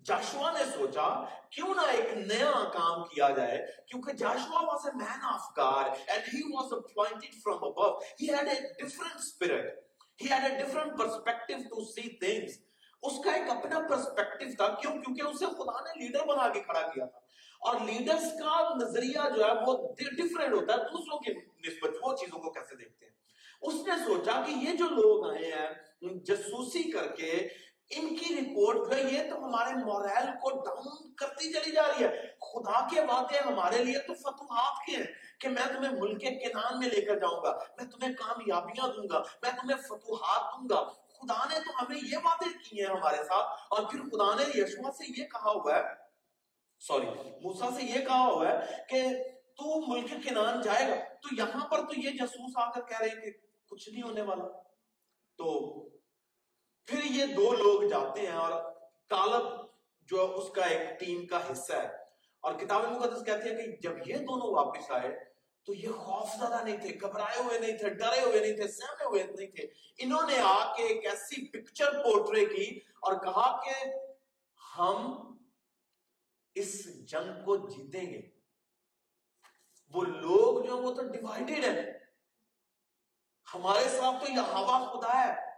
جاشوا 0.05 0.51
نے 0.51 0.65
سوچا، 0.65 1.25
کیوں 1.51 1.75
نہ 1.75 1.81
ایک 1.81 2.13
نیا 2.13 2.71
کام 2.73 3.05
کیا 3.05 3.31
جائے؟ 3.31 3.67
کیونکہ 3.87 4.13
Joshua 4.13 4.61
was 4.61 4.87
a 4.87 4.93
man 4.95 5.23
of 5.23 5.41
God 5.57 5.85
and 6.07 6.23
he 6.35 6.41
was 6.53 6.73
appointed 6.73 7.35
from 7.45 7.65
above 7.65 7.99
he 7.99 8.35
had 8.35 8.49
a 8.49 8.55
different 8.55 9.17
spirit 9.17 9.92
he 10.19 10.31
had 10.31 10.45
a 10.45 10.59
different 10.59 10.99
perspective 10.99 11.63
to 11.69 11.85
see 11.87 12.09
things. 12.19 12.61
اس 13.03 13.19
کا 13.25 13.33
ایک 13.33 13.51
اپنا 13.51 13.79
پرسپیکٹو 13.89 14.51
تھا 14.57 14.69
کیوں 14.75 14.93
کیونکہ 14.95 15.23
اسے 15.23 15.47
خدا 15.55 15.81
نے 15.81 15.99
لیڈر 15.99 16.27
بنا 16.27 16.49
کے 16.49 16.61
کھڑا 16.61 16.81
کیا 16.89 17.07
تھا 17.07 17.21
اور 17.63 17.81
لیڈرز 17.81 18.25
کا 18.39 18.59
نظریہ 18.77 19.29
جو 19.37 19.45
ہے 19.45 19.53
وہ 19.67 19.77
ڈفرینٹ 19.95 20.55
ہوتا 20.55 20.73
ہے 20.73 20.91
دوسروں 20.93 21.19
کے 21.19 21.33
نسبت 21.67 21.97
وہ 22.03 22.17
چیزوں 22.17 22.39
کو 22.39 22.51
کیسے 22.51 22.77
دیکھتے 22.77 23.07
ہیں 23.07 23.13
اس 23.63 23.75
نے 23.87 23.97
سوچا 24.05 24.41
کہ 24.47 24.53
یہ 24.61 24.77
جو 24.77 24.89
لوگ 24.91 25.29
آئے 25.31 25.51
ہیں 25.53 26.15
جسوسی 26.25 26.83
کر 26.91 27.07
کے 27.17 27.33
ان 27.97 28.15
کی 28.17 28.35
رپورٹ 28.35 28.91
جو 28.91 28.97
ہے 28.97 29.03
یہ 29.13 29.31
تو 29.31 29.37
ہمارے 29.45 29.75
موریل 29.75 30.27
کو 30.43 30.51
ڈاؤن 30.65 31.13
کرتی 31.13 31.53
چلی 31.53 31.73
جا 31.73 31.87
رہی 31.89 32.05
ہے۔ 32.05 32.27
خدا 32.43 32.87
کے 32.89 33.01
وعدے 33.01 33.39
ہمارے 33.39 33.85
لیے 33.85 33.99
تو 33.99 34.15
فتوحات 34.15 34.85
کے 34.87 34.97
ہیں 34.97 35.07
کہ 35.41 35.49
میں 35.49 35.67
تمہیں 35.67 35.93
ملک 35.93 36.21
کنان 36.21 36.79
میں 36.79 36.89
لے 36.89 37.01
کر 37.01 37.19
جاؤں 37.19 37.43
گا، 37.43 37.53
میں 37.77 37.87
تمہیں 37.91 38.13
کامیابیاں 38.15 38.89
دوں 38.89 39.09
گا، 39.11 39.23
میں 39.43 39.51
تمہیں 39.51 39.77
فتوحات 39.89 40.53
دوں 40.53 40.69
گا۔ 40.71 40.83
خدا 41.19 41.45
نے 41.49 41.59
تو 41.61 41.83
ہمیں 41.83 41.97
یہ 42.03 42.17
وعدے 42.25 42.49
کیے 42.59 42.87
ہیں 42.87 42.95
ہمارے 42.95 43.25
ساتھ، 43.25 43.61
اور 43.71 43.83
پھر 43.83 44.01
خدا 44.03 44.35
نے 44.35 44.45
یشوا 44.59 44.93
سے 44.93 45.13
یہ 45.19 45.27
کہا 45.27 45.51
ہوا 45.51 45.77
ہے، 45.77 45.83
سوری، 46.81 47.07
موسیٰ 47.43 47.71
سے 47.77 47.83
یہ 47.83 48.05
کہا 48.05 48.25
ہوا 48.25 48.49
ہے 48.49 48.83
کہ 48.89 49.03
تو 49.57 49.81
ملک 49.89 50.13
کنان 50.25 50.61
جائے 50.61 50.89
گا۔ 50.89 50.95
تو 51.23 51.35
یہاں 51.39 51.67
پر 51.67 51.87
تو 51.87 52.01
یہ 52.01 52.11
جسوس 52.11 52.57
آ 52.57 52.71
کر 52.71 52.81
کہہ 52.81 53.01
رہے 53.01 53.21
کہ 53.21 53.31
کچھ 53.71 53.89
نہیں 53.89 54.03
ہونے 54.03 54.23
والا۔ 54.23 54.45
تو 55.39 55.49
پھر 56.87 57.05
یہ 57.05 57.27
دو 57.27 57.53
لوگ 57.53 57.91
جاتے 57.91 58.21
ہیں 58.21 58.33
اور 58.33 58.73
کالب 59.09 59.67
جو 60.03 60.37
اس 60.37 60.51
کا 60.51 60.65
ایک 60.65 61.01
ٹیم 61.01 61.27
کا 61.27 61.53
حصہ 61.53 61.73
ہے۔ 61.73 61.89
اور 62.41 62.55
کتاب 62.55 62.85
مقدس 62.85 63.25
کہتی 63.25 63.49
ہے 63.49 63.55
کہ 63.55 63.77
جب 63.81 64.09
یہ 64.09 64.17
دونوں 64.17 64.55
واپس 64.55 64.91
آئے 64.91 65.25
تو 65.65 65.75
یہ 65.75 65.89
خوف 65.89 66.29
زدہ 66.37 66.65
نہیں 66.65 66.77
تھے، 66.77 66.99
گھبرائے 67.01 67.43
ہوئے 67.43 67.59
نہیں 67.59 67.79
تھے، 67.79 67.89
ڈرے 67.89 68.21
ہوئے 68.21 68.41
نہیں 68.41 68.53
تھے، 68.53 68.69
سہمے 68.69 69.05
ہوئے 69.05 69.23
نہیں 69.23 69.51
تھے۔ 69.51 69.67
انہوں 69.99 70.23
نے 70.29 70.39
آ 70.39 70.75
کے 70.75 70.83
ایک 70.83 71.07
ایسی 71.07 71.49
پکچر 71.49 72.03
پورٹرے 72.03 72.45
کی 72.45 72.77
اور 72.77 73.13
کہا 73.13 73.63
کہ 73.65 73.75
ہم 74.79 75.23
اس 76.55 77.05
جنگ 77.07 77.45
کو 77.45 77.57
جیتیں 77.57 78.13
گے۔ 78.13 78.21
وہ 79.89 80.05
لوگ 80.05 80.65
جو 80.65 80.77
وہ 80.77 80.95
تو 80.95 81.03
ڈیوائیڈڈ 81.03 81.65
ہیں۔ 81.65 81.93
ہمارے 83.55 83.85
ساتھ 83.85 84.25
تو 84.25 84.33
یہ 84.33 84.39
ہوا 84.39 84.93
خدا 84.93 85.27
ہے۔ 85.27 85.52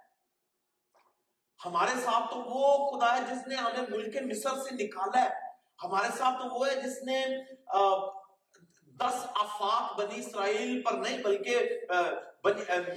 ہمارے 1.64 2.00
ساتھ 2.04 2.30
تو 2.30 2.40
وہ 2.46 2.66
خدا 2.90 3.14
ہے 3.16 3.20
جس 3.30 3.46
نے 3.46 3.54
ہمیں 3.54 3.84
ملک 3.90 4.16
مصر 4.22 4.62
سے 4.62 4.74
نکالا 4.74 5.22
ہے۔ 5.24 5.30
ہمارے 5.82 6.08
ساتھ 6.18 6.42
تو 6.42 6.54
وہ 6.54 6.66
ہے 6.68 6.74
جس 6.74 7.02
نے 7.02 7.24
دس 9.00 9.16
آفاق 9.34 9.98
بنی 9.98 10.20
اسرائیل 10.20 10.82
پر 10.82 10.92
نہیں، 10.92 11.18
بلکہ 11.18 11.58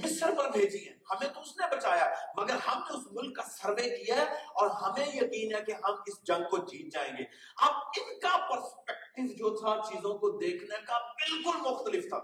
مصر 0.04 0.34
پر 0.38 0.50
بھیجی 0.52 0.88
ہیں۔ 0.88 0.96
ہمیں 1.12 1.28
تو 1.34 1.42
اس 1.42 1.56
نے 1.58 1.66
بچایا، 1.72 2.08
مگر 2.38 2.56
ہم 2.68 2.80
نے 2.80 2.98
اس 2.98 3.06
ملک 3.12 3.36
کا 3.36 3.44
سروے 3.52 3.90
کیا 3.96 4.16
ہے 4.16 4.26
اور 4.60 4.70
ہمیں 4.82 5.08
یقین 5.08 5.56
ہے 5.56 5.62
کہ 5.62 5.74
ہم 5.84 5.94
اس 6.08 6.22
جنگ 6.28 6.44
کو 6.50 6.58
جیت 6.58 6.94
جائیں 6.94 7.12
گے۔ 7.18 7.24
اب 7.68 7.74
ان 7.98 8.20
کا 8.20 8.36
پرسپیکٹو 8.50 9.34
جو 9.34 9.56
تھا 9.56 9.76
چیزوں 9.90 10.18
کو 10.18 10.30
دیکھنے 10.38 10.78
کا 10.88 11.00
بالکل 11.14 11.58
مختلف 11.62 12.10
تھا۔ 12.10 12.20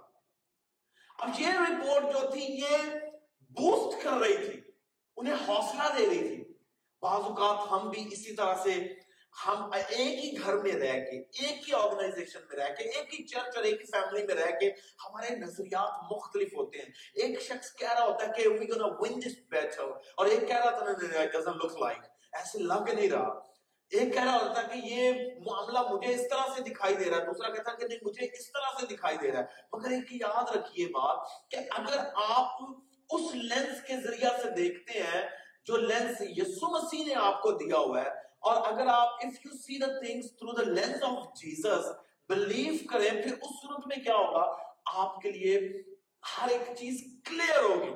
اب 1.19 1.39
یہ 1.39 1.47
رپورٹ 1.59 2.13
جو 2.13 2.29
تھی، 2.31 2.45
یہ 2.61 2.77
بوسٹ 3.57 4.03
کر 4.03 4.11
رہی 4.11 4.37
تھی۔ 4.45 4.59
انہیں 5.17 5.35
حوصلہ 5.47 5.97
دے 5.97 6.09
رہی 6.09 6.27
تھی۔ 6.27 6.53
بعض 7.01 7.21
اوقات 7.21 7.71
ہم 7.71 7.89
بھی 7.89 8.07
اسی 8.11 8.35
طرح 8.35 8.55
سے 8.63 9.03
ہم 9.47 9.69
ایک 9.87 10.25
ہی 10.25 10.43
گھر 10.43 10.57
میں 10.57 10.71
رہ 10.71 10.93
کے، 10.93 11.19
ایک 11.19 11.69
ہی 11.69 11.73
آرگنائزیشن 11.73 12.39
میں 12.49 12.65
رہ 12.65 12.73
کے، 12.73 12.83
ایک 12.83 13.19
ہی 13.19 13.23
چرچ 13.25 13.55
اور 13.55 13.63
ایک 13.63 13.81
ہی 13.81 13.85
فیملی 13.85 14.23
میں 14.23 14.35
رہ 14.35 14.59
کے 14.59 14.69
ہمارے 15.05 15.35
نظریات 15.35 16.11
مختلف 16.11 16.53
ہوتے 16.57 16.77
ہیں۔ 16.77 16.85
ایک 17.13 17.41
شخص 17.41 17.75
کہہ 17.75 17.93
رہا 17.93 18.05
ہوتا 18.05 18.27
ہے 18.27 18.43
کہ 18.43 18.49
we 18.49 18.55
gonna 18.55 18.91
win 18.91 19.11
this 19.11 19.57
battle 19.57 20.01
اور 20.15 20.25
ایک 20.25 20.47
کہہ 20.47 20.57
رہا 20.57 20.69
تھا 20.69 20.85
it 20.85 21.11
doesn't 21.11 21.59
look 21.65 21.83
like. 21.83 22.03
ایسے 22.33 22.59
لگ 22.59 22.89
نہیں 22.93 23.09
رہا۔ 23.09 23.53
ایک 23.89 24.13
کہہ 24.13 24.23
رہا 24.23 24.37
ہوتا 24.47 24.61
کہ 24.61 24.79
یہ 24.83 25.11
معاملہ 25.45 25.79
مجھے 25.91 26.13
اس 26.13 26.29
طرح 26.29 26.53
سے 26.55 26.61
دکھائی 26.61 26.95
دے 26.95 27.09
رہا 27.09 27.17
ہے۔ 27.17 27.25
دوسرا 27.25 27.49
کہتا 27.49 27.73
کہ 27.73 27.87
نہیں، 27.87 27.99
مجھے 28.01 28.25
اس 28.25 28.51
طرح 28.51 28.79
سے 28.79 28.95
دکھائی 28.95 29.17
دے 29.17 29.31
رہا 29.31 29.39
ہے۔ 29.39 29.45
مگر 29.73 29.89
ایک 29.89 30.21
یاد 30.21 30.55
رکھیے 30.55 30.87
بات 30.87 31.27
کہ 31.51 31.57
اگر 31.69 31.99
آپ 32.15 32.61
اس 33.09 33.35
لینس 33.35 33.83
کے 33.87 33.97
ذریعہ 33.97 34.29
سے 34.43 34.49
دیکھتے 34.49 34.99
ہیں 34.99 35.29
جو 35.65 35.77
لینس 35.77 36.21
یسو 36.21 36.69
مسیح 36.69 37.05
نے 37.05 37.13
آپ 37.13 37.41
کو 37.41 37.51
دیا 37.51 37.77
ہوا 37.77 38.01
ہے۔ 38.01 38.09
اور 38.39 38.71
اگر 38.71 38.87
آپ 38.87 39.07
if 39.07 39.31
you 39.31 39.55
see 39.55 39.87
the 39.87 39.95
things 39.95 40.23
through 40.23 40.63
the 40.63 40.77
lens 40.77 41.11
of 41.11 41.17
Jesus 41.17 41.93
believe 42.33 42.77
کریں، 42.91 43.23
پھر 43.23 43.33
اس 43.33 43.61
صورت 43.61 43.87
میں 43.87 43.97
کیا 43.97 44.15
ہوگا؟ 44.15 44.57
آپ 44.85 45.21
کے 45.21 45.31
لیے 45.31 45.81
ہر 46.37 46.47
ایک 46.47 46.61
چیز 46.77 47.21
کلیئر 47.25 47.63
ہوگی۔ 47.63 47.91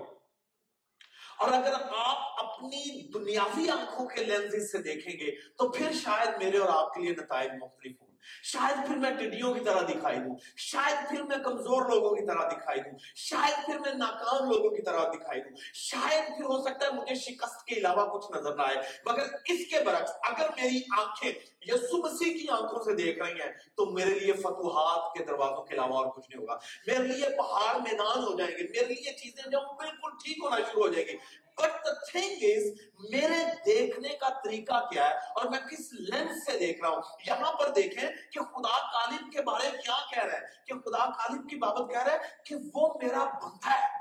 اور 1.39 1.51
اگر 1.51 1.73
آپ 1.95 2.45
اپنی 2.45 3.11
دنیاوی 3.11 3.69
آنکھوں 3.69 4.07
کے 4.07 4.23
لینز 4.23 4.71
سے 4.71 4.77
دیکھیں 4.77 5.13
گے، 5.13 5.31
تو 5.31 5.69
پھر 5.69 5.91
شاید 5.93 6.43
میرے 6.43 6.57
اور 6.57 6.69
آپ 6.69 6.93
کے 6.93 7.01
لیے 7.01 7.11
نتائج 7.11 7.51
مختلف 7.61 8.01
ہوں۔ 8.01 8.06
شاید 8.43 8.87
پھر 8.87 8.95
میں 8.95 9.11
ٹڈیوں 9.11 9.53
کی 9.53 9.59
طرح 9.59 9.81
دکھائی 9.81 10.17
دوں، 10.17 10.35
شاید 10.57 11.09
پھر 11.09 11.23
میں 11.23 11.37
کمزور 11.37 11.89
لوگوں 11.89 12.15
کی 12.15 12.25
طرح 12.25 12.47
دکھائی 12.47 12.79
دوں، 12.79 12.97
شاید 13.15 13.65
پھر 13.65 13.79
میں 13.79 13.93
ناکام 13.93 14.51
لوگوں 14.51 14.69
کی 14.69 14.81
طرح 14.81 15.03
دکھائی 15.03 15.41
دوں، 15.41 15.57
شاید 15.73 16.27
پھر 16.27 16.45
ہو 16.45 16.61
سکتا 16.61 16.85
ہے 16.85 16.91
مجھے 16.91 17.15
شکست 17.15 17.65
کے 17.65 17.75
علاوہ 17.75 18.17
کچھ 18.17 18.37
نظر 18.37 18.55
نہ 18.55 18.61
آئے۔ 18.61 18.75
مگر 19.05 19.23
اس 19.23 19.67
کے 19.69 19.83
برعکس، 19.85 20.11
اگر 20.21 20.49
میری 20.61 20.81
آنکھیں 20.99 21.31
یسو 21.61 21.97
مسیح 21.97 22.33
کی 22.33 22.45
آنکھوں 22.51 22.83
سے 22.83 22.95
دیکھ 22.95 23.19
رہی 23.19 23.41
ہیں، 23.41 23.51
تو 23.75 23.85
میرے 23.85 24.19
لیے 24.19 24.33
فتوحات 24.33 25.17
کے 25.17 25.23
دروازوں 25.23 25.63
کے 25.63 25.75
علاوہ 25.75 25.97
اور 25.97 26.07
کچھ 26.15 26.29
نہیں 26.29 26.41
ہوگا۔ 26.41 26.57
میرے 26.87 27.03
لیے 27.03 27.29
پہاڑ 27.29 27.75
میدان 27.75 28.23
ہو 28.23 28.37
جائیں 28.37 28.57
گے۔ 28.57 28.63
میرے 28.63 28.93
لیے 28.93 29.13
چیزیں 29.13 29.51
جو 29.51 29.73
بالکل 29.73 30.09
ٹھیک 30.23 30.37
ہونا 30.43 30.55
شروع 30.55 30.87
ہو 30.87 30.93
جائے 30.93 31.07
گی۔ 31.07 31.17
بٹ 31.57 31.85
دا 31.85 31.93
تھنگ 31.93 32.43
از 32.43 32.63
میرے 33.11 33.43
دیکھنے 33.65 34.09
کا 34.09 34.29
طریقہ 34.29 34.85
کیا 34.91 35.09
ہے 35.09 35.15
اور 35.15 35.45
میں 35.45 35.59
کس 35.59 35.93
لینس 35.93 36.45
سے 36.45 36.57
دیکھ 36.59 36.81
رہا 36.81 36.89
ہوں؟ 36.89 37.01
یہاں 37.27 37.51
پر 37.53 37.69
دیکھیں 37.69 38.09
کہ 38.31 38.39
خدا 38.39 38.77
کالب 38.91 39.31
کے 39.31 39.41
بارے 39.41 39.69
کیا 39.71 39.97
کہہ 40.11 40.23
رہا 40.23 40.33
ہے، 40.33 40.45
کہ 40.67 40.73
خدا 40.73 41.05
کالب 41.05 41.49
کی 41.49 41.55
بابت 41.55 41.91
کہہ 41.91 42.03
رہا 42.03 42.13
ہے 42.13 42.17
کہ 42.45 42.55
وہ 42.73 42.93
میرا 43.03 43.23
بندہ 43.23 43.69
ہے۔ 43.69 43.97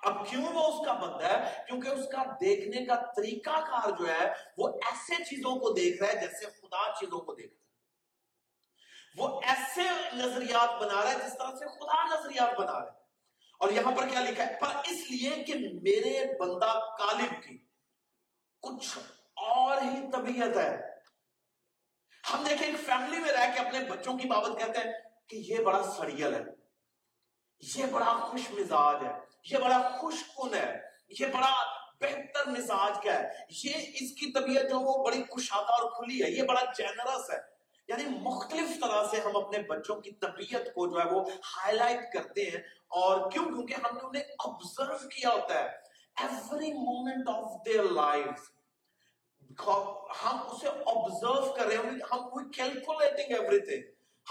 اب 0.00 0.28
کیوں 0.28 0.44
وہ 0.52 0.66
اس 0.68 0.86
کا 0.86 0.92
بندہ 0.92 1.26
ہے؟ 1.26 1.62
کیونکہ 1.66 1.88
اس 1.88 2.04
کا 2.08 2.22
دیکھنے 2.40 2.86
کا 2.86 2.94
طریقہ 3.16 3.60
کار 3.60 3.90
جو 3.90 4.08
ہے، 4.08 4.32
وہ 4.58 4.68
ایسے 4.68 5.24
چیزوں 5.24 5.56
کو 5.56 5.72
دیکھ 5.72 6.02
رہا 6.02 6.12
ہے 6.12 6.26
جیسے 6.26 6.46
خدا 6.46 6.92
چیزوں 7.00 7.20
کو 7.20 7.34
دیکھ 7.34 7.48
رہا 7.48 7.52
ہے۔ 7.52 7.58
وہ 9.16 9.40
ایسے 9.40 10.16
نظریات 10.16 10.82
بنا 10.82 11.02
رہا 11.02 11.10
ہے 11.10 11.18
جس 11.26 11.38
طرح 11.38 11.54
سے 11.56 11.64
خدا 11.66 12.04
نظریات 12.04 12.58
بنا 12.58 12.72
رہا 12.72 12.92
ہے۔ 12.92 13.07
اور 13.60 13.70
یہاں 13.70 13.92
پر 13.92 14.08
کیا 14.08 14.20
لکھا 14.20 14.46
ہے؟ 14.46 14.56
پر 14.60 14.74
اس 14.84 15.10
لیے 15.10 15.30
کہ 15.44 15.54
میرے 15.82 16.24
بندہ 16.40 16.72
کالب 16.98 17.42
کی 17.42 17.58
کچھ 18.62 18.98
اور 19.36 19.82
ہی 19.82 20.00
طبیعت 20.12 20.56
ہے۔ 20.56 20.76
ہم 22.24 22.44
دیکھیں، 22.48 22.66
ایک 22.66 22.80
فیملی 22.86 23.18
میں 23.18 23.32
رہ 23.32 23.52
کے 23.54 23.60
اپنے 23.60 23.80
بچوں 23.80 24.18
کی 24.18 24.28
بابت 24.28 24.58
کہتے 24.58 24.78
ہیں 24.78 24.92
کہ 25.28 25.36
یہ 25.36 25.58
بڑا 25.58 25.82
سڑیل 25.96 26.34
ہے، 26.34 26.40
یہ 27.76 27.86
بڑا 27.86 28.14
خوش 28.20 28.50
مزاج 28.50 29.04
ہے، 29.04 29.12
یہ 29.50 29.58
بڑا 29.58 29.78
خوش 29.98 30.14
کن 30.36 30.54
ہے، 30.54 30.80
یہ 31.20 31.26
بڑا 31.26 31.52
بہتر 32.00 32.46
مزاج 32.46 33.04
کا 33.04 33.12
ہے۔ 33.12 33.28
یہ 33.64 33.74
اس 33.94 34.10
کی 34.12 34.32
طبیعت 34.32 34.70
جو 34.70 34.80
وہ 34.80 35.04
بڑی 35.04 35.22
کشادہ 35.22 35.72
اور 35.72 35.90
کھلی 35.90 36.22
ہے، 36.22 36.30
یہ 36.30 36.42
بڑا 36.42 36.64
جینرس 36.78 37.30
ہے۔ 37.30 37.57
یعنی 37.88 38.04
مختلف 38.20 38.80
طرح 38.80 39.04
سے 39.10 39.20
ہم 39.20 39.36
اپنے 39.36 39.58
بچوں 39.58 40.00
کی 40.00 40.10
طبیعت 40.10 40.74
کو 40.74 40.86
جو 40.86 41.00
ہے 41.00 41.14
وہ 41.14 41.24
ہائی 41.30 41.76
لائٹ 41.76 42.12
کرتے 42.12 42.42
ہیں 42.42 42.60
اور 42.88 43.30
کیوں؟ 43.30 43.44
کیونکہ 43.44 43.74
ہم 43.74 43.96
نے 43.96 44.06
انہیں 44.06 44.24
آبزرو 44.44 45.08
کیا 45.08 45.28
ہوتا 45.28 45.54
ہے 45.54 45.68
every 46.16 46.72
moment 46.72 47.28
of 47.28 47.66
their 47.66 47.82
life 47.82 48.50
ہم 50.24 50.36
اسے 50.50 50.68
آبزرو 50.68 51.52
کر 51.52 51.66
رہے 51.66 51.76
ہیں 51.76 51.90
ہم 52.12 52.50
کیلکولیٹنگ 52.50 53.36
ایوری 53.38 53.60
تھنگ 53.60 53.82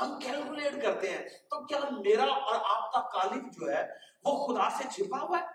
ہم 0.01 0.19
کیلکولیٹ 0.19 0.83
کرتے 0.83 1.09
ہیں۔ 1.09 1.29
تو 1.29 1.65
کیا 1.65 1.79
میرا 1.91 2.25
اور 2.25 2.55
آپ 2.55 2.91
کا 2.93 3.01
کالب 3.01 3.43
جو 3.51 3.71
ہے، 3.71 3.87
وہ 4.23 4.47
خدا 4.47 4.69
سے 4.69 4.83
چھپا 4.91 5.19
ہوا 5.21 5.37
ہے؟ 5.39 5.45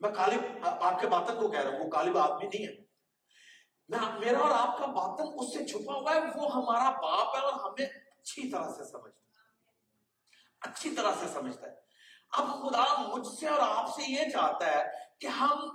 میں 0.00 0.10
کالب 0.10 0.40
آپ 0.62 1.00
کے 1.00 1.06
باطن 1.06 1.40
کو 1.40 1.48
کہہ 1.48 1.60
رہا 1.60 1.70
ہوں، 1.70 1.84
وہ 1.84 1.90
کالب 1.90 2.18
آدمی 2.18 2.46
نہیں 2.46 2.66
ہے۔ 2.66 2.89
میرا 3.90 4.38
اور 4.38 4.50
آپ 4.50 4.78
کا 4.78 4.86
باطن 4.86 5.24
اس 5.38 5.52
سے 5.52 5.66
چھپا 5.66 5.94
ہوا 5.94 6.14
ہے، 6.14 6.20
وہ 6.20 6.54
ہمارا 6.54 6.90
باپ 6.90 7.36
ہے 7.36 7.40
اور 7.40 7.52
ہمیں 7.52 7.86
اچھی 7.86 8.50
طرح 8.50 8.68
سے 8.68 8.84
سمجھتا 8.84 9.08
ہے۔ 9.08 9.46
اچھی 10.60 10.94
طرح 10.94 11.12
سے 11.20 11.28
سمجھتا 11.28 11.66
ہے۔ 11.66 11.74
اب 12.32 12.46
خدا 12.46 13.02
مجھ 13.02 13.26
سے 13.26 13.48
اور 13.48 13.58
آپ 13.62 13.94
سے 13.96 14.02
یہ 14.12 14.30
چاہتا 14.32 14.66
ہے 14.66 14.84
کہ 15.18 15.26
ہم 15.26 15.68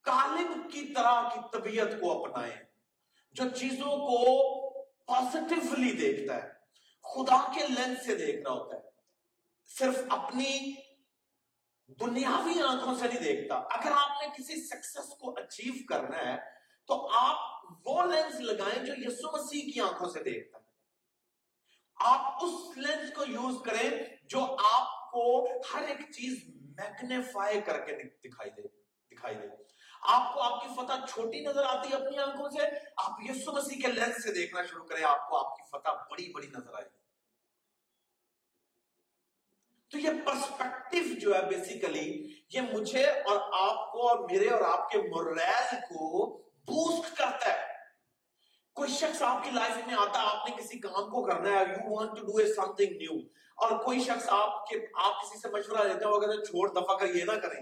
کالب 0.00 0.72
کی 0.72 0.92
طرح 0.92 1.22
کی 1.28 1.40
طبیعت 1.52 1.88
کو 2.00 2.24
اپنائیں، 2.24 2.56
جو 3.32 3.48
چیزوں 3.48 3.90
کو 3.90 4.82
پازیٹیولی 4.82 5.92
دیکھتا 5.92 6.36
ہے، 6.36 6.52
خدا 7.02 7.52
کے 7.54 7.66
لینس 7.66 8.06
سے 8.06 8.14
دیکھ 8.14 8.48
رہا 8.48 8.52
ہوتا 8.52 8.76
ہے۔ 8.76 8.82
صرف 9.66 9.98
اپنی 10.08 10.74
دنیاوی 11.86 12.62
آنکھوں 12.62 12.94
سے 12.94 13.08
نہیں 13.08 13.22
دیکھتا۔ 13.22 13.54
اگر 13.54 13.90
آپ 13.90 14.22
نے 14.22 14.28
کسی 14.38 14.66
سکسس 14.66 15.08
کو 15.20 15.30
اچیو 15.30 15.72
کرنا 15.88 16.18
ہے 16.18 16.53
تو 16.86 17.08
آپ 17.12 17.36
وہ 17.86 18.02
لینس 18.02 18.40
لگائیں 18.40 18.84
جو 18.84 18.92
یسو 18.96 19.32
مسیح 19.32 19.72
کی 19.72 19.80
آنکھوں 19.80 20.08
سے 20.10 20.22
دیکھتا 20.22 20.58
ہے 20.58 20.64
آپ 21.96 22.44
اس 22.44 22.76
لینس 22.76 23.12
کو 23.14 23.24
یوز 23.28 23.62
کریں 23.64 23.90
جو 24.24 24.56
آپ 24.72 25.12
کو 25.12 25.46
ہر 25.74 25.82
ایک 25.82 26.00
چیز 26.12 26.44
میگنیفائی 26.78 27.60
کر 27.60 27.86
کے 27.86 28.02
دکھائی 28.28 28.50
دے 28.50 28.62
دکھائی 29.14 29.34
دے۔ 29.34 29.46
آپ 30.00 30.34
کو 30.34 30.40
آپ 30.40 30.62
کی 30.62 30.68
فتح 30.76 31.06
چھوٹی 31.14 31.40
نظر 31.40 31.64
آتی 31.64 31.88
ہے 31.88 31.94
اپنی 31.94 32.18
آنکھوں 32.18 32.50
سے، 32.50 32.66
آپ 32.96 33.10
یسو 33.30 33.52
مسیح 33.52 33.80
کے 33.82 33.92
لینس 33.92 34.22
سے 34.22 34.32
دیکھنا 34.32 34.62
شروع 34.64 34.86
کریں، 34.86 35.04
آپ 35.04 35.28
کو 35.28 35.36
آپ 35.36 35.56
کی 35.56 35.62
فتح 35.70 35.88
بڑی 36.10 36.32
بڑی 36.32 36.46
نظر 36.46 36.74
آئے 36.74 36.88
تو 39.90 39.98
یہ 39.98 40.10
پرسپیکٹو 40.26 41.20
جو 41.20 41.34
ہے 41.34 41.42
بیسیکلی 41.42 42.34
یہ 42.52 42.60
مجھے 42.60 43.04
اور 43.04 43.38
آپ 43.52 43.92
کو 43.92 44.08
اور 44.08 44.18
میرے 44.18 44.48
اور 44.48 44.60
آپ 44.60 44.90
کے 44.90 44.98
موریل 44.98 45.76
کو 45.88 46.43
بوسٹ 46.68 47.16
کرتا 47.16 47.52
ہے۔ 47.52 47.72
کوئی 48.76 48.90
شخص 48.90 49.22
آپ 49.22 49.44
کی 49.44 49.50
لائف 49.50 49.76
میں 49.86 49.94
آتا 49.94 50.20
ہے، 50.20 50.26
آپ 50.26 50.48
نے 50.48 50.56
کسی 50.56 50.78
کام 50.78 51.10
کو 51.10 51.24
کرنا 51.24 51.50
ہے 51.50 51.60
you 51.60 51.94
want 51.94 52.16
to 52.16 52.26
do 52.26 52.36
a 52.36 52.52
something 52.74 52.96
new 52.96 53.18
اور 53.58 53.84
کوئی 53.84 54.00
شخص 54.04 54.28
آپ 54.28 54.66
کے، 54.66 54.78
آپ 54.94 55.22
کسی 55.22 55.38
سے 55.38 55.48
مشورہ 55.48 55.86
لیتے 55.88 56.04
ہیں 56.04 56.12
وہ 56.12 56.44
چھوڑ، 56.44 56.68
دفعہ 56.68 56.96
کر، 56.96 57.14
یہ 57.14 57.24
نہ 57.24 57.38
کریں۔ 57.40 57.60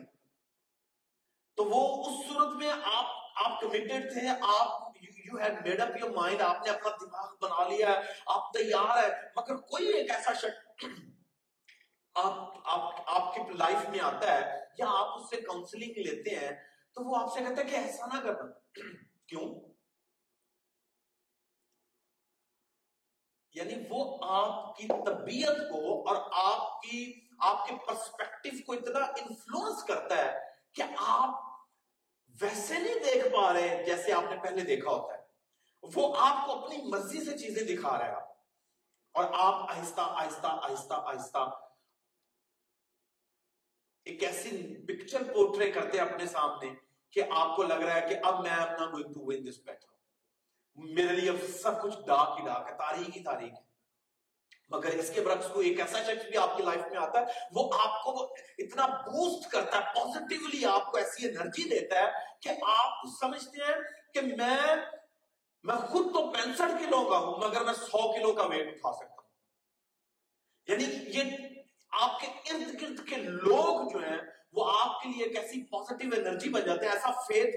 تو 1.58 1.64
وہ 1.64 1.82
اس 2.04 2.26
صورت 2.28 2.54
میں 2.56 2.70
آپ 2.70 3.20
آپ 3.44 3.60
کمیٹڈ 3.60 4.12
تھے، 4.12 4.28
آپ 4.40 4.96
you 5.02 5.38
had 5.38 5.66
made 5.66 5.80
up 5.80 5.96
your 6.00 6.10
mind 6.10 6.42
آپ 6.42 6.64
نے 6.64 6.70
اپنا 6.70 6.90
دماغ 7.00 7.34
بنا 7.40 7.68
لیا 7.68 7.88
ہے، 7.88 8.12
آپ 8.26 8.52
تیار 8.52 8.96
ہے 8.98 9.08
مگر 9.36 9.56
کوئی 9.56 9.86
ایک 9.92 10.10
ایسا 10.10 10.32
شخص 10.32 10.84
آپ 12.14 12.34
آپ 12.64 13.00
آپ 13.06 13.34
کی 13.34 13.40
لائف 13.52 13.88
میں 13.88 14.00
آتا 14.00 14.34
ہے 14.34 14.58
یا 14.78 14.86
آپ 14.88 15.18
اس 15.18 15.30
سے 15.30 15.40
کاؤنسلنگ 15.40 15.98
لیتے 15.98 16.34
ہیں 16.36 16.50
تو 16.94 17.04
وہ 17.04 17.16
آپ 17.16 17.32
سے 17.32 17.40
کہتا 17.40 17.62
ہے 17.62 17.64
کہ 17.64 17.74
ایسا 17.74 18.06
نہ 18.06 18.20
کرنا۔ 18.20 18.52
کیوں؟ 19.26 19.54
یعنی 23.54 23.74
وہ 23.90 24.18
آپ 24.22 24.76
کی 24.76 24.88
طبیعت 24.88 25.56
کو 25.56 26.08
اور 26.08 26.16
آپ 26.32 26.82
کی، 26.82 27.28
آپ 27.38 27.68
کے 27.68 27.74
پرسپیکٹو 27.86 28.56
کو 28.66 28.72
اتنا 28.72 28.98
انفلوئنس 28.98 29.84
کرتا 29.84 30.16
ہے 30.16 30.38
کہ 30.72 30.82
آپ 30.96 31.52
ویسے 32.40 32.74
نہیں 32.74 32.94
دیکھ 32.94 33.28
پا 33.28 33.52
رہے 33.52 33.82
جیسے 33.86 34.12
آپ 34.12 34.22
نے 34.22 34.36
پہلے 34.42 34.60
دیکھا 34.60 34.90
ہوتا 34.90 35.14
ہے۔ 35.14 35.22
وہ 35.94 36.14
آپ 36.18 36.46
کو 36.46 36.64
اپنی 36.64 36.76
مرضی 36.88 37.24
سے 37.24 37.38
چیزیں 37.38 37.76
دکھا 37.76 37.98
رہے 37.98 38.10
آپ 38.10 38.28
اور 39.12 39.24
آپ 39.24 39.70
آہستہ 39.70 40.00
آہستہ 40.00 40.46
آہستہ 40.46 40.94
آہستہ 40.94 41.61
ایک 44.04 44.24
ایسی 44.24 44.74
پکچر 44.84 45.22
پورٹرے 45.32 45.70
کرتے 45.70 45.98
ہیں 45.98 46.04
اپنے 46.04 46.26
سامنے 46.26 46.70
کہ 47.10 47.22
آپ 47.30 47.56
کو 47.56 47.62
لگ 47.62 47.74
رہا 47.74 47.94
ہے 47.94 48.08
کہ 48.08 48.16
اب 48.22 48.40
میں 48.40 48.50
اپنا 48.50 48.86
going 48.86 49.12
to 49.12 49.20
win 49.24 49.46
this 49.50 49.62
better 49.64 49.92
میرے 50.74 51.16
لیے 51.16 51.46
سب 51.46 51.82
کچھ 51.82 51.94
ڈاک 52.06 52.40
ہی 52.40 52.46
ڈاک 52.46 52.68
ہے، 52.70 52.76
تاریخ 52.76 53.16
ہی 53.16 53.22
تاریخ 53.22 53.52
ہے۔ 53.52 53.72
مگر 54.68 54.88
اس 54.88 55.10
کے 55.14 55.20
برعکس 55.20 55.48
کو 55.48 55.60
ایک 55.60 55.80
ایسا 55.80 56.02
شخص 56.02 56.24
بھی 56.24 56.36
آپ 56.36 56.56
کی 56.56 56.62
لائف 56.62 56.80
میں 56.90 56.98
آتا 56.98 57.20
ہے، 57.20 57.24
وہ 57.52 57.70
آپ 57.86 58.04
کو 58.04 58.34
اتنا 58.58 58.86
بوسٹ 58.86 59.50
کرتا 59.50 59.78
ہے 59.78 59.82
پوزیٹیولی 59.94 60.64
آپ 60.64 60.90
کو 60.90 60.96
ایسی 60.96 61.28
انرجی 61.28 61.68
دیتا 61.68 61.98
ہے 61.98 62.12
کہ 62.40 62.50
آپ 62.62 63.06
سمجھتے 63.20 63.64
ہیں 63.64 63.74
کہ 64.14 64.20
میں 64.20 64.76
میں 65.62 65.74
خود 65.74 66.12
تو 66.12 66.32
پینسٹھ 66.32 66.84
کلو 66.84 67.10
کا 67.10 67.18
ہوں، 67.18 67.36
مگر 67.38 67.64
میں 67.64 67.72
سو 67.72 68.12
کلو 68.12 68.32
کا 68.32 68.42
ویٹ 68.42 68.68
اٹھا 68.68 68.92
سکتا 68.92 69.22
ہوں۔ 69.22 69.30
یعنی 70.66 70.84
یہ 70.84 71.51
آپ 71.92 72.20
کے 72.20 72.26
ارد 72.26 72.80
گرد 72.80 73.06
کے 73.08 73.16
لوگ 73.16 73.90
جو 73.92 73.98
ہیں، 73.98 74.18
وہ 74.52 74.64
آپ 74.70 75.00
کے 75.02 75.08
لیے 75.08 75.24
ایک 75.24 75.36
ایسی 75.38 75.62
پوزیٹیو 75.66 76.10
انرجی 76.16 76.50
بن 76.50 76.64
جاتے 76.66 76.86
ہیں، 76.86 76.92
ایسا 76.92 77.10
فیتھ 77.26 77.56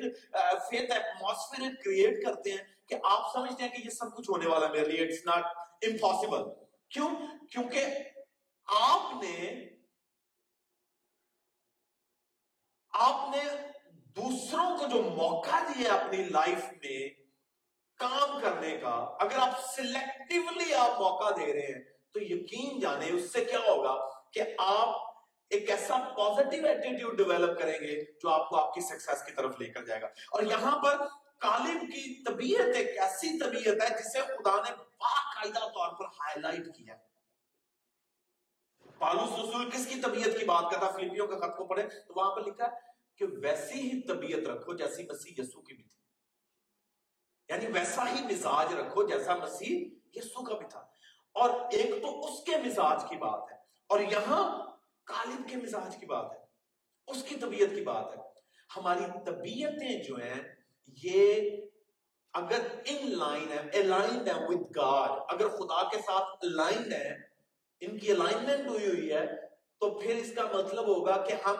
فیتھ 0.69 0.91
ایٹماسفیئر 0.91 1.75
کریٹ 1.85 2.23
کرتے 2.25 2.51
ہیں 2.51 2.63
کہ 2.89 2.95
آپ 3.03 3.31
سمجھتے 3.33 3.63
ہیں 3.63 3.69
کہ 3.71 3.81
یہ 3.85 3.89
سب 3.89 4.15
کچھ 4.17 4.29
ہونے 4.29 4.47
والا 4.47 4.67
میرے 4.71 4.87
لیے 4.87 5.05
اٹس 5.05 5.25
ناٹ 5.25 5.45
امپاسبل 5.87 6.43
کیوں؟ 6.89 7.09
کیونکہ 7.51 7.85
آپ 8.67 9.23
نے 9.23 9.49
آپ 12.93 13.29
نے 13.35 13.43
دوسروں 14.15 14.65
کو 14.77 14.87
جو 14.87 15.01
موقع 15.15 15.59
دیا 15.69 15.93
اپنی 15.93 16.23
لائف 16.29 16.65
میں 16.83 16.99
کام 17.99 18.39
کرنے 18.41 18.77
کا، 18.77 18.93
اگر 19.19 19.37
آپ 19.37 19.59
سلیکٹیولی 19.75 20.73
آپ 20.73 20.99
موقع 20.99 21.29
دے 21.37 21.53
رہے 21.53 21.73
ہیں، 21.73 21.83
تو 22.11 22.21
یقین 22.21 22.79
جانے 22.79 23.09
اس 23.09 23.31
سے 23.33 23.43
کیا 23.45 23.59
ہوگا؟ 23.67 23.95
کہ 24.35 24.43
آپ 24.57 24.95
ایک 25.49 25.69
ایسا 25.69 26.13
پوزیٹیو 26.15 26.65
ایٹیٹیوڈ 26.65 27.17
ڈیولپ 27.17 27.59
کریں 27.59 27.79
گے 27.79 28.03
جو 28.03 28.29
آپ 28.29 28.49
کو 28.49 28.55
آپ 28.55 28.73
کی 28.73 28.81
سکسیس 28.81 29.25
کی 29.25 29.31
طرف 29.31 29.59
لے 29.59 29.67
کر 29.67 29.85
جائے 29.85 30.01
گا۔ 30.01 30.07
اور 30.07 30.43
یہاں 30.43 30.79
پر 30.79 30.97
کالب 31.39 31.81
کی 31.81 32.23
طبیعت 32.23 32.75
ایک 32.75 32.99
ایسی 32.99 33.39
طبیعت 33.39 33.91
ہے 33.91 33.97
جسے 33.99 34.21
خدا 34.21 34.55
نے 34.55 34.75
باقاعدہ 34.75 35.67
طور 35.67 35.95
پر 35.95 36.05
ہائی 36.05 36.41
لائٹ 36.41 36.75
کیا 36.75 36.95
پالوس 38.97 39.31
رسول 39.39 39.69
کس 39.69 39.87
کی 39.87 40.01
طبیعت 40.01 40.39
کی 40.39 40.45
بات 40.45 40.71
کرتا 40.71 40.91
فلپیوں 40.91 41.27
کا 41.27 41.35
خط 41.35 41.57
کو 41.57 41.65
پڑھے 41.65 41.83
تو 41.83 42.13
وہاں 42.15 42.35
پر 42.35 42.45
لکھا 42.45 42.67
کہ 43.17 43.25
ویسی 43.41 43.79
ہی 43.81 44.01
طبیعت 44.01 44.47
رکھو 44.47 44.73
جیسی 44.73 45.03
مسیح 45.03 45.33
یسو 45.37 45.61
کی 45.61 45.73
بھی 45.73 45.83
تھی۔ 45.83 45.99
یعنی 47.49 47.67
ویسا 47.67 48.09
ہی 48.09 48.23
مزاج 48.23 48.73
رکھو 48.73 49.07
جیسا 49.07 49.35
مسیح 49.35 49.89
یسو 50.13 50.43
کا 50.43 50.55
بھی 50.55 50.65
تھا۔ 50.69 50.79
اور 51.33 51.49
ایک 51.71 52.01
تو 52.01 52.25
اس 52.25 52.43
کے 52.43 52.57
مزاج 52.57 53.01
کی 53.09 53.15
بات 53.15 53.51
ہے۔ 53.51 53.54
اور 53.87 53.99
یہاں 53.99 54.43
کالب 55.03 55.49
کے 55.49 55.57
مزاج 55.57 55.95
کی 55.97 56.05
بات 56.05 56.31
ہے، 56.31 56.43
اس 57.07 57.23
کی 57.23 57.35
طبیعت 57.35 57.75
کی 57.75 57.81
بات 57.81 58.17
ہے۔ 58.17 58.21
ہماری 58.77 59.03
طبیعتیں 59.25 60.03
جو 60.03 60.15
ہیں، 60.15 60.41
یہ 61.03 61.51
اگر 62.33 62.59
ان 62.85 63.11
لائن 63.11 63.51
ہے 63.51 63.79
الائنڈ 63.79 64.27
ہے 64.27 64.33
وتھ 64.35 64.67
گاڈ 64.75 65.33
اگر 65.33 65.47
خدا 65.47 65.89
کے 65.89 65.97
ساتھ 65.97 66.45
الائنڈ 66.45 66.93
ہے 66.93 67.15
ان 67.79 67.97
کی 67.99 68.11
الائنمنٹ 68.11 68.67
ہوئی 68.67 68.87
ہوئی 68.87 69.11
ہے، 69.13 69.25
تو 69.79 69.99
پھر 69.99 70.15
اس 70.15 70.33
کا 70.35 70.43
مطلب 70.53 70.87
ہوگا 70.87 71.25
کہ 71.25 71.33
ہم 71.45 71.55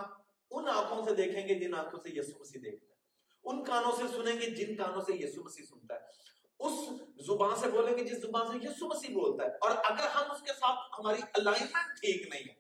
ان 0.52 0.68
آنکھوں 0.68 1.06
سے 1.06 1.16
دیکھیں 1.16 1.48
گے 1.48 1.56
جن 1.56 1.74
آنکھوں 1.76 2.00
سے 2.04 2.10
یسو 2.10 2.40
مسیح 2.40 2.62
دیکھتا 2.66 2.88
ہے۔ 2.88 2.96
ان 3.44 3.64
کانوں 3.64 3.92
سے 3.92 4.04
سنیں 4.14 4.36
گے 4.42 4.50
جن 4.50 4.76
کانوں 4.76 5.02
سے 5.02 5.14
یسو 5.14 5.44
مسیح 5.44 5.66
سنتا 5.66 5.96
ہے۔ 5.96 6.00
اس 6.60 6.90
زبان 7.26 7.56
سے 7.56 7.70
بولیں 7.70 7.98
گے 7.98 8.04
جس 8.04 8.22
زبان 8.22 8.48
سے 8.48 8.66
یسو 8.66 8.88
مسیح 8.88 9.10
بولتا 9.10 9.46
ہے۔ 9.46 9.52
اور 9.52 9.72
اگر 9.72 10.08
ہم 10.08 10.32
اس 10.32 10.42
کے 10.42 10.54
ساتھ 10.54 10.80
ہماری 11.00 11.22
الائنمنٹ 11.34 12.00
ٹھیک 12.00 12.28
نہیں 12.28 12.44
ہے، 12.44 12.54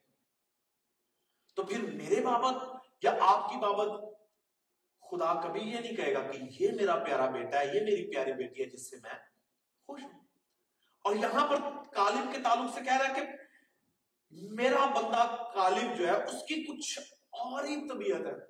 تو 1.55 1.63
پھر 1.63 1.81
میرے 1.81 2.21
بابت 2.21 2.63
یا 3.01 3.17
آپ 3.19 3.49
کی 3.49 3.59
بابت 3.59 4.15
خدا 5.01 5.41
کبھی 5.41 5.61
یہ 5.61 5.79
نہیں 5.79 5.95
کہے 5.95 6.13
گا 6.13 6.31
کہ 6.31 6.63
یہ 6.63 6.71
میرا 6.71 7.03
پیارا 7.03 7.29
بیٹا 7.29 7.59
ہے، 7.59 7.65
یہ 7.65 7.71
میری 7.71 8.13
پیاری 8.13 8.33
بیٹی 8.33 8.63
ہے 8.63 8.69
جس 8.69 8.89
سے 8.89 8.97
میں 9.03 9.13
خوش 9.87 10.03
ہوں۔ 10.03 10.19
اور 11.01 11.15
یہاں 11.15 11.47
پر 11.47 11.55
کالب 11.93 12.35
کے 12.35 12.41
تعلق 12.41 12.73
سے 12.73 12.81
کہہ 12.85 12.97
رہا 12.97 13.09
ہے 13.09 13.13
کہ 13.13 13.21
میرا 14.31 14.85
بندہ 14.85 15.51
کالب 15.53 15.97
جو 15.97 16.07
ہے، 16.07 16.23
اس 16.23 16.41
کی 16.47 16.63
کچھ 16.63 16.99
اور 17.13 17.63
ہی 17.63 17.89
طبیعت 17.89 18.19
ہے۔ 18.19 18.45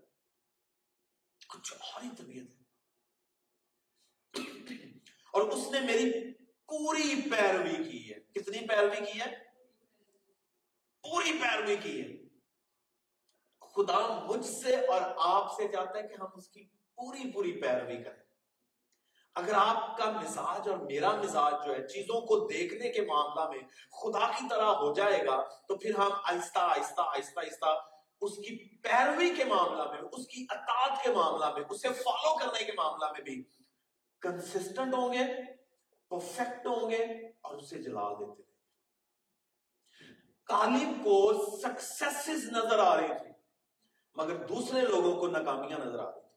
کچھ 1.54 1.74
اور 1.74 2.04
ہی 2.04 2.10
طبیعت 2.18 2.48
ہے۔ 2.50 2.66
اور 5.36 5.44
اس 5.44 5.68
نے 5.72 5.80
میری 5.80 6.34
پوری 6.68 7.22
پیروی 7.32 7.90
کی 7.90 8.10
ہے۔ 8.10 8.20
کتنی 8.20 8.68
پیروی 8.68 9.12
کی 9.12 9.20
ہے؟ 9.20 9.36
پوری 11.02 11.32
پیروی 11.32 11.76
کی 11.76 12.02
ہے۔ 12.02 12.08
خدا 13.60 14.24
مجھ 14.24 14.46
سے 14.46 14.76
اور 14.76 15.02
آپ 15.18 15.56
سے 15.56 15.68
چاہتا 15.68 15.98
ہے 15.98 16.08
کہ 16.08 16.14
ہم 16.14 16.28
اس 16.36 16.48
کی 16.48 16.64
پوری 16.96 17.32
پوری 17.32 17.62
پیروی 17.62 18.04
کریں۔ 18.04 18.24
اگر 19.36 19.54
آپ 19.56 19.98
کا 19.98 20.12
مزاج 20.12 20.70
اور 20.70 20.78
میرا 20.78 21.12
مزاج 21.12 21.54
جو 21.66 21.76
ہے 21.76 21.88
چیزوں 21.88 22.22
کو 22.22 22.48
دیکھنے 22.48 22.90
کے 22.90 23.02
معاملہ 23.02 23.50
میں 23.50 23.60
خدا 23.92 24.32
کی 24.32 24.46
طرح 24.50 24.66
ہو 24.66 24.94
جائے 24.94 25.26
گا، 25.26 25.44
تو 25.68 25.78
پھر 25.78 25.96
ہم 25.96 26.12
آہستہ 26.12 26.60
آہستہ 26.60 27.02
آہستہ 27.02 27.40
آہستہ 27.40 27.80
اس 28.22 28.36
کی 28.36 28.78
پیروی 28.78 29.36
کے 29.36 29.44
معاملہ 29.44 29.92
میں، 29.92 30.02
اس 30.12 30.28
کی 30.28 30.46
اطاعت 30.50 31.04
کے 31.04 31.12
معاملہ 31.12 31.54
میں، 31.54 31.62
اسے 31.70 31.88
فالو 31.88 32.38
کرنے 32.38 32.64
کے 32.64 32.72
معاملہ 32.72 33.12
میں 33.12 33.22
بھی 33.22 33.44
کنسسٹنٹ 34.22 34.94
ہوں 34.94 35.14
گے 35.14 35.26
پرفیکٹ 36.12 36.68
ہوں 36.68 36.90
گے 36.92 37.04
اور 37.42 37.58
اسے 37.58 37.82
جلا 37.82 38.10
دیتے 38.12 38.42
رہیں 38.42 38.54
کالب 40.50 41.04
کو 41.04 41.18
سکسیسز 41.62 42.50
نظر 42.52 42.80
آ 42.80 42.96
رہی 42.98 43.14
تھی 43.20 43.32
مگر 44.16 44.46
دوسرے 44.48 44.82
لوگوں 44.82 45.16
کو 45.20 45.28
ناکامیاں 45.28 45.80
نظر 45.80 46.00
آ 46.00 46.10
رہی 46.12 46.20
تھی 46.20 46.34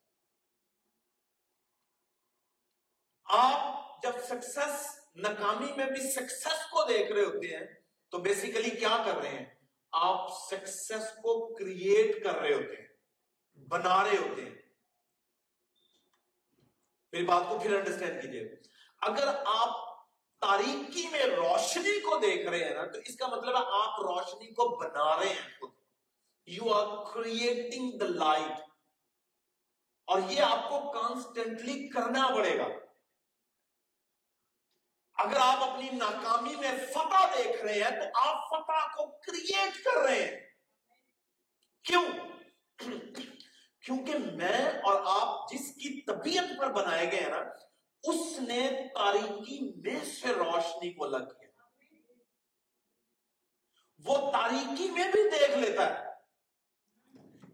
آپ 3.27 4.03
جب 4.03 4.21
سکسس 4.29 4.87
ناکامی 5.17 5.73
میں 5.77 5.87
بھی 5.87 6.11
سکسس 6.11 6.65
کو 6.71 6.85
دیکھ 6.89 7.13
رہے 7.13 7.25
ہوتے 7.25 7.57
ہیں 7.57 7.65
تو 8.13 8.19
بیسیکلی 8.19 8.71
کیا 8.71 8.97
کر 9.07 9.17
رہے 9.17 9.29
ہیں 9.29 9.45
آپ 9.93 10.29
سکسس 10.35 11.11
کو 11.23 11.35
کریٹ 11.55 12.23
کر 12.25 12.39
رہے 12.39 12.55
ہوتے 12.55 12.77
ہیں 12.77 12.87
بنا 13.69 14.03
رہے 14.05 14.17
ہوتے 14.17 14.43
ہیں 14.43 14.57
میری 17.13 17.25
بات 17.25 17.43
کو 17.49 17.59
پھر 17.59 17.79
انڈرسٹینڈ 17.79 18.23
کیجیے 18.23 18.57
اگر 19.01 19.29
آپ 19.47 19.89
تاریکی 20.41 21.09
میں 21.09 21.25
روشنی 21.25 22.01
کو 22.01 22.19
دیکھ 22.19 22.49
رہے 22.49 22.65
ہیں 22.65 22.75
نا، 22.75 22.87
تو 22.87 22.99
اس 22.99 23.17
کا 23.17 23.27
مطلب 23.27 23.57
ہے 23.57 23.63
آپ 23.67 24.01
روشنی 24.01 24.47
کو 24.47 24.77
بنا 24.77 25.21
رہے 25.21 25.29
ہیں 25.29 25.61
خود۔ 25.61 25.71
You 26.47 26.73
are 26.73 27.15
creating 27.15 27.99
the 27.99 28.07
light 28.07 28.61
اور 30.05 30.21
یہ 30.29 30.43
آپ 30.43 30.69
کو 30.71 30.93
کانسٹینٹلی 30.93 31.89
کرنا 31.89 32.29
پڑے 32.35 32.59
گا۔ 32.59 32.67
اگر 35.15 35.37
آپ 35.41 35.71
اپنی 35.71 35.91
ناکامی 35.91 36.57
میں 36.57 36.73
فتح 36.93 37.27
دیکھ 37.39 37.65
رہے 37.65 37.83
ہیں، 37.83 37.91
تو 37.91 38.29
آپ 38.29 38.49
فتح 38.49 38.97
کو 38.97 39.07
کریٹ 39.07 39.85
کر 39.85 40.01
رہے 40.03 40.25
ہیں۔ 40.25 40.41
کیوں؟ 41.85 42.05
کیونکہ 43.89 44.15
میں 44.19 44.81
اور 44.83 45.03
آپ 45.05 45.53
جس 45.53 45.75
کی 45.75 46.03
طبیعت 46.03 46.59
پر 46.59 46.73
بنائے 46.73 47.13
گئے 47.13 47.21
ہیں 47.21 47.31
نا، 47.31 47.39
اس 48.03 48.39
نے 48.41 48.71
تاریکی 48.95 49.73
میں 49.77 50.05
سے 50.05 50.29
روشنی 50.29 50.93
کو 50.93 51.07
لگ 51.07 51.25
گیا 51.25 51.49
وہ 54.05 54.33
تاریکی 54.33 54.91
میں 54.91 55.05
بھی 55.05 55.31
دیکھ 55.31 55.59
لیتا 55.59 55.87
ہے۔ 55.87 56.05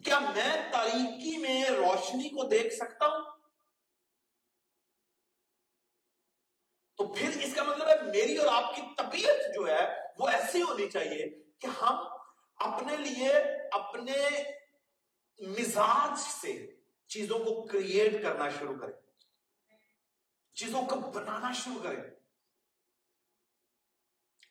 کیا 0.04 0.18
میں 0.18 0.72
تاریکی 0.72 1.36
میں 1.36 1.64
روشنی 1.64 2.28
کو 2.28 2.48
دیکھ 2.48 2.74
سکتا 2.74 3.06
ہوں؟ 3.06 3.24
تو 6.96 7.12
پھر 7.12 7.30
اس 7.42 7.54
کا 7.54 7.62
مطلب 7.62 7.88
ہے 7.88 8.02
میری 8.02 8.36
اور 8.36 8.62
آپ 8.62 8.76
کی 8.76 8.82
طبیعت 8.96 9.54
جو 9.54 9.68
ہے 9.68 10.00
وہ 10.18 10.28
ایسی 10.28 10.62
ہونی 10.62 10.90
چاہیے 10.90 11.42
کہ 11.58 11.66
ہم 11.66 11.96
اپنے 12.56 12.96
لیے، 12.96 13.32
اپنے 13.72 14.28
مزاج 15.38 16.18
سے 16.18 16.76
چیزوں 17.06 17.38
کو 17.38 17.66
کریٹ 17.66 18.22
کرنا 18.22 18.50
شروع 18.50 18.78
کریں 18.78 18.92
چیزوں 20.54 20.82
کو 20.82 20.96
بنانا 20.96 21.52
شروع 21.52 21.82
کریں 21.82 22.02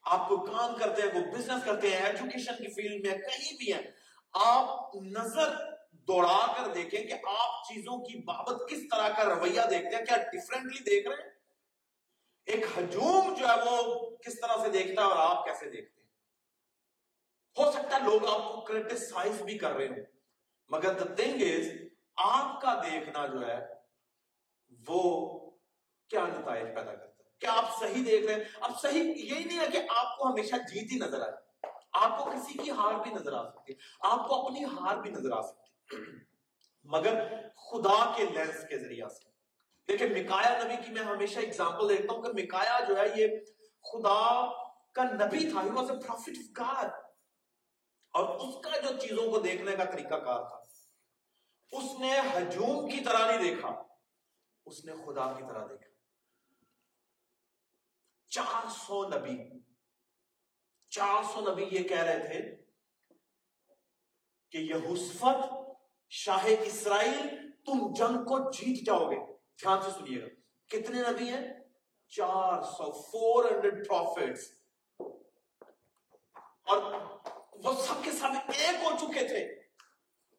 آپ 0.01 0.27
کو 0.29 0.37
کام 0.37 0.77
کرتے 0.77 1.01
ہیں، 1.01 1.09
وہ 1.09 1.37
بزنس 1.37 1.65
کرتے 1.65 1.89
ہیں 1.89 2.05
ایجوکیشن 2.05 2.55
کی 2.57 2.73
فیلڈ 2.73 3.07
میں 3.07 3.17
کہیں 3.17 3.57
بھی 3.57 3.73
ہیں، 3.73 3.81
آپ 4.31 4.95
نظر 4.95 5.53
دوڑا 5.91 6.53
کر 6.57 6.73
دیکھیں 6.73 7.03
کہ 7.03 7.13
آپ 7.13 7.63
چیزوں 7.67 7.97
کی 8.05 8.19
بابت 8.19 8.69
کس 8.69 8.79
طرح 8.91 9.09
کا 9.09 9.23
رویہ 9.23 9.61
دیکھتے 9.69 9.95
ہیں، 9.95 10.05
کیا 10.05 10.17
ڈفرینٹلی 10.17 10.83
دیکھ 10.83 11.07
رہے 11.07 11.23
ہیں؟ 11.23 11.31
ایک 12.45 12.65
ہجوم 12.77 13.33
جو 13.33 13.47
ہے، 13.47 13.55
وہ 13.65 14.09
کس 14.15 14.39
طرح 14.39 14.63
سے 14.63 14.69
دیکھتا 14.69 15.01
ہے 15.01 15.07
اور 15.07 15.17
آپ 15.17 15.45
کیسے 15.45 15.69
دیکھتے 15.69 16.01
ہیں؟ 16.01 16.07
ہو 17.57 17.71
سکتا 17.71 17.95
ہے 17.95 18.03
لوگ 18.03 18.27
آپ 18.27 18.55
کو 18.55 18.61
کریٹیسائز 18.61 19.41
بھی 19.41 19.57
کر 19.57 19.71
رہے 19.71 19.87
ہوں۔ 19.87 20.12
مگر 20.73 20.93
دا 20.93 21.13
تھنگ 21.15 21.41
از 21.41 21.67
آپ 22.15 22.61
کا 22.61 22.81
دیکھنا 22.83 23.25
جو 23.27 23.47
ہے 23.47 23.59
وہ 24.87 25.01
کیا 26.09 26.27
نتائج 26.27 26.65
پیدا 26.65 26.95
کرتا 26.95 27.23
ہے؟ 27.23 27.29
کیا 27.39 27.53
آپ 27.53 27.79
صحیح 27.79 28.03
دیکھ 28.05 28.25
رہے 28.25 28.33
ہیں؟ 28.33 28.43
اب 28.61 28.71
صحیح 28.81 29.01
یہی 29.01 29.43
نہیں 29.43 29.59
ہے 29.59 29.67
کہ 29.67 29.79
آپ 29.95 30.17
کو 30.17 30.27
ہمیشہ 30.27 30.55
جیت 30.55 30.91
ہی 30.91 30.97
نظر 30.97 31.21
آئے 31.21 31.31
آپ 31.91 32.17
کو 32.17 32.31
کسی 32.31 32.57
کی 32.57 32.71
ہار 32.71 32.93
بھی 32.93 33.11
نظر 33.11 33.33
آ 33.33 33.49
سکتی 33.49 33.73
آپ 33.99 34.27
کو 34.27 34.35
اپنی 34.35 34.63
ہار 34.63 34.97
بھی 34.97 35.11
نظر 35.11 35.31
آ 35.31 35.41
سکتی 35.41 35.95
مگر 36.85 37.19
خدا 37.55 38.13
کے 38.15 38.25
لینس 38.25 38.63
کے 38.69 38.79
ذریعہ 38.79 39.07
سے۔ 39.07 39.29
دیکھیں 39.87 40.07
مکایا 40.07 40.63
نبی 40.63 40.75
کی 40.85 40.91
میں 40.91 41.03
ہمیشہ 41.03 41.39
اگزامپل 41.39 41.89
دیکھتا 41.89 42.15
ہوں 42.15 42.23
کہ 42.23 42.43
مکایا 42.43 42.79
جو 42.87 42.97
ہے 42.97 43.07
یہ 43.15 43.27
خدا 43.83 44.19
کا 44.91 45.03
نبی 45.03 45.49
تھا۔ 45.51 45.63
He 45.63 45.69
was 45.69 45.91
a 45.91 45.97
prophet 45.97 46.09
of 46.09 46.51
God 46.59 46.91
اور 48.13 48.35
اس 48.35 48.55
کا 48.63 48.79
جو 48.79 48.97
چیزوں 48.99 49.31
کو 49.31 49.39
دیکھنے 49.39 49.75
کا 49.75 49.83
طریقہ 49.83 50.15
کار 50.15 50.43
تھا۔ 50.49 50.62
اس 51.73 51.99
نے 51.99 52.19
ہجوم 52.19 52.89
کی 52.89 53.03
طرح 53.03 53.31
نہیں 53.31 53.55
دیکھا۔ 53.55 53.83
اس 54.65 54.85
نے 54.85 54.91
خدا 54.91 55.33
کی 55.33 55.43
طرح 55.49 55.65
دیکھا۔ 55.65 55.89
چار 58.29 58.69
سو 58.69 59.09
نبی، 59.09 59.59
چار 60.89 61.23
سو 61.23 61.51
نبی 61.51 61.63
یہ 61.71 61.83
کہہ 61.83 62.03
رہے 62.03 62.27
تھے 62.27 62.55
کہ 64.51 64.57
یہوسفت 64.57 65.53
شاہ 66.09 66.45
اسرائیل 66.61 67.51
تم 67.65 67.93
جنگ 67.93 68.23
کو 68.23 68.51
جیت 68.51 68.85
جاؤ 68.85 69.11
گے۔ 69.11 69.33
دھیان 69.35 69.81
سے 69.81 69.91
سنیے 69.91 70.21
گا۔ 70.21 70.27
کتنے 70.67 71.01
نبی 71.11 71.29
ہیں؟ 71.29 71.53
چار 72.07 72.61
سو 72.61 73.01
فور 73.01 73.51
ہنڈریڈ 73.51 73.87
پروفیٹس 73.87 74.53
اور 76.63 76.93
وہ 77.63 77.73
سب 77.73 78.03
کے 78.03 78.11
سب 78.11 78.51
ایک 78.53 78.75
ہو 78.83 78.97
چکے 78.97 79.27
تھے۔ 79.27 79.45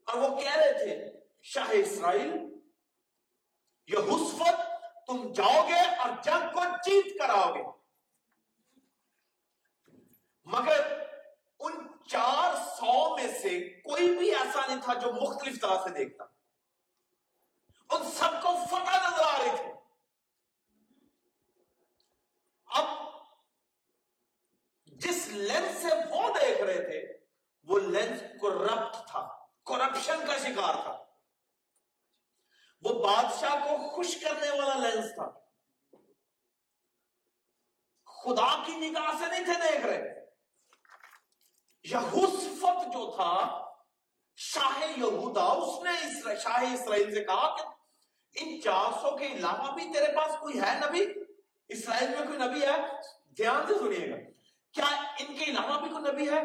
اور 0.07 0.19
وہ 0.19 0.41
کہہ 0.41 0.57
رہے 0.57 0.73
تھے 0.73 1.24
شاہ 1.47 1.69
اسرائیل، 1.71 2.31
یہ 3.87 3.99
حسفت 3.99 4.61
تم 5.07 5.33
جاؤ 5.33 5.69
گے 5.69 5.97
اور 5.97 6.23
جنگ 6.23 6.55
کو 6.55 6.61
جیت 6.85 7.19
کر 7.19 7.29
آؤ 7.29 7.55
گے۔ 7.55 7.63
مگر 10.45 11.03
ان 11.61 11.73
چار 12.09 12.55
سو 12.77 13.17
میں 13.17 13.29
سے 13.43 13.81
کوئی 13.81 14.19
بھی 14.19 14.35
ایسا 14.35 14.67
نہیں 14.67 14.83
تھا 14.85 14.95
جو 14.95 15.13
مختلف 15.13 15.61
طرح 15.61 15.85
سے 15.85 15.91
دیکھتا۔ 15.91 16.25
ان 17.91 18.11
سب 18.11 18.43
کو 18.43 18.67
فتح 18.67 19.11
نظر 19.11 19.23
آ 19.23 19.39
رہی 19.39 19.57
تھی۔ 19.57 19.73
اب 22.67 22.85
جس 24.87 25.29
لینس 25.29 25.83
سے 25.83 25.89
وہ 26.11 26.29
دیکھ 26.29 26.61
رہے 26.61 26.83
تھے، 26.85 27.27
وہ 27.65 27.81
لینس 27.81 28.21
کرپٹ 28.21 29.11
تھا۔ 29.11 29.47
کرپشن 29.67 30.27
کا 30.27 30.39
شکار 30.39 30.75
تھا۔ 30.75 31.14
وہ 32.85 33.07
بادشاہ 33.07 33.55
کو 33.55 33.91
خوش 33.91 34.17
کرنے 34.17 34.51
والا 34.51 34.75
لینس 34.75 35.15
تھا۔ 35.15 35.31
خدا 38.05 38.63
کی 38.67 38.73
نگاہ 38.73 39.13
سے 39.19 39.27
نہیں 39.27 39.45
تھے 39.45 39.55
دیکھ 39.55 39.87
رہے۔ 39.87 40.25
یہوسفت 41.85 42.93
جو 42.93 43.17
تھا، 43.17 43.61
شاہ 44.37 44.85
یہودا، 44.97 45.45
اس 45.45 45.83
نے 45.83 45.91
اسرائیل 45.91 46.41
شاہ 46.41 46.75
اسرائیل 46.75 47.15
سے 47.15 47.25
کہا 47.25 47.57
کہ 47.57 47.63
ان 48.35 48.61
چار 48.61 48.93
سو 48.93 49.17
کے 49.17 49.27
علاوہ 49.27 49.75
بھی 49.75 49.93
تیرے 49.93 50.17
پاس 50.17 50.33
کوئی 50.41 50.61
ہے 50.61 50.81
نبی؟ 50.87 51.07
اسرائیل 51.69 52.11
میں 52.11 52.27
کوئی 52.27 52.39
نبی 52.39 52.63
ہے؟ 52.63 53.01
دھیان 53.37 53.67
سے 53.67 53.75
سنیے 53.75 54.11
گا۔ 54.11 54.31
کیا 54.73 55.13
ان 55.19 55.37
کے 55.37 55.45
علاوہ 55.45 55.81
بھی 55.81 55.91
کوئی 55.91 56.13
نبی 56.13 56.31
ہے؟ 56.31 56.43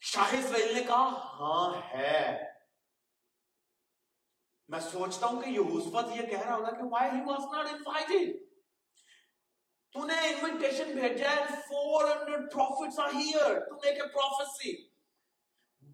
شاہ 0.00 0.34
اسرائیل 0.34 0.74
نے 0.74 0.82
کہا 0.82 1.08
ہاں 1.08 1.90
ہے۔ 1.90 2.49
میں 4.70 4.80
سوچتا 4.80 5.26
ہوں 5.26 5.40
کہ 5.42 5.50
یہوسفت 5.50 6.16
یہ 6.16 6.26
کہہ 6.26 6.42
رہا 6.42 6.54
ہوگا 6.54 6.70
کہ 6.78 6.88
why 6.90 7.06
he 7.12 7.20
was 7.28 7.46
not 7.54 7.70
invited 7.70 8.28
تو 9.94 10.04
نے 10.06 10.18
انویٹیشن 10.24 10.92
بھیجا 10.94 11.30
ہے 11.30 11.56
400 11.70 12.36
prophets 12.52 12.98
are 13.04 13.12
here 13.14 13.54
to 13.70 13.78
make 13.84 13.98
a 14.04 14.08
prophecy 14.10 14.74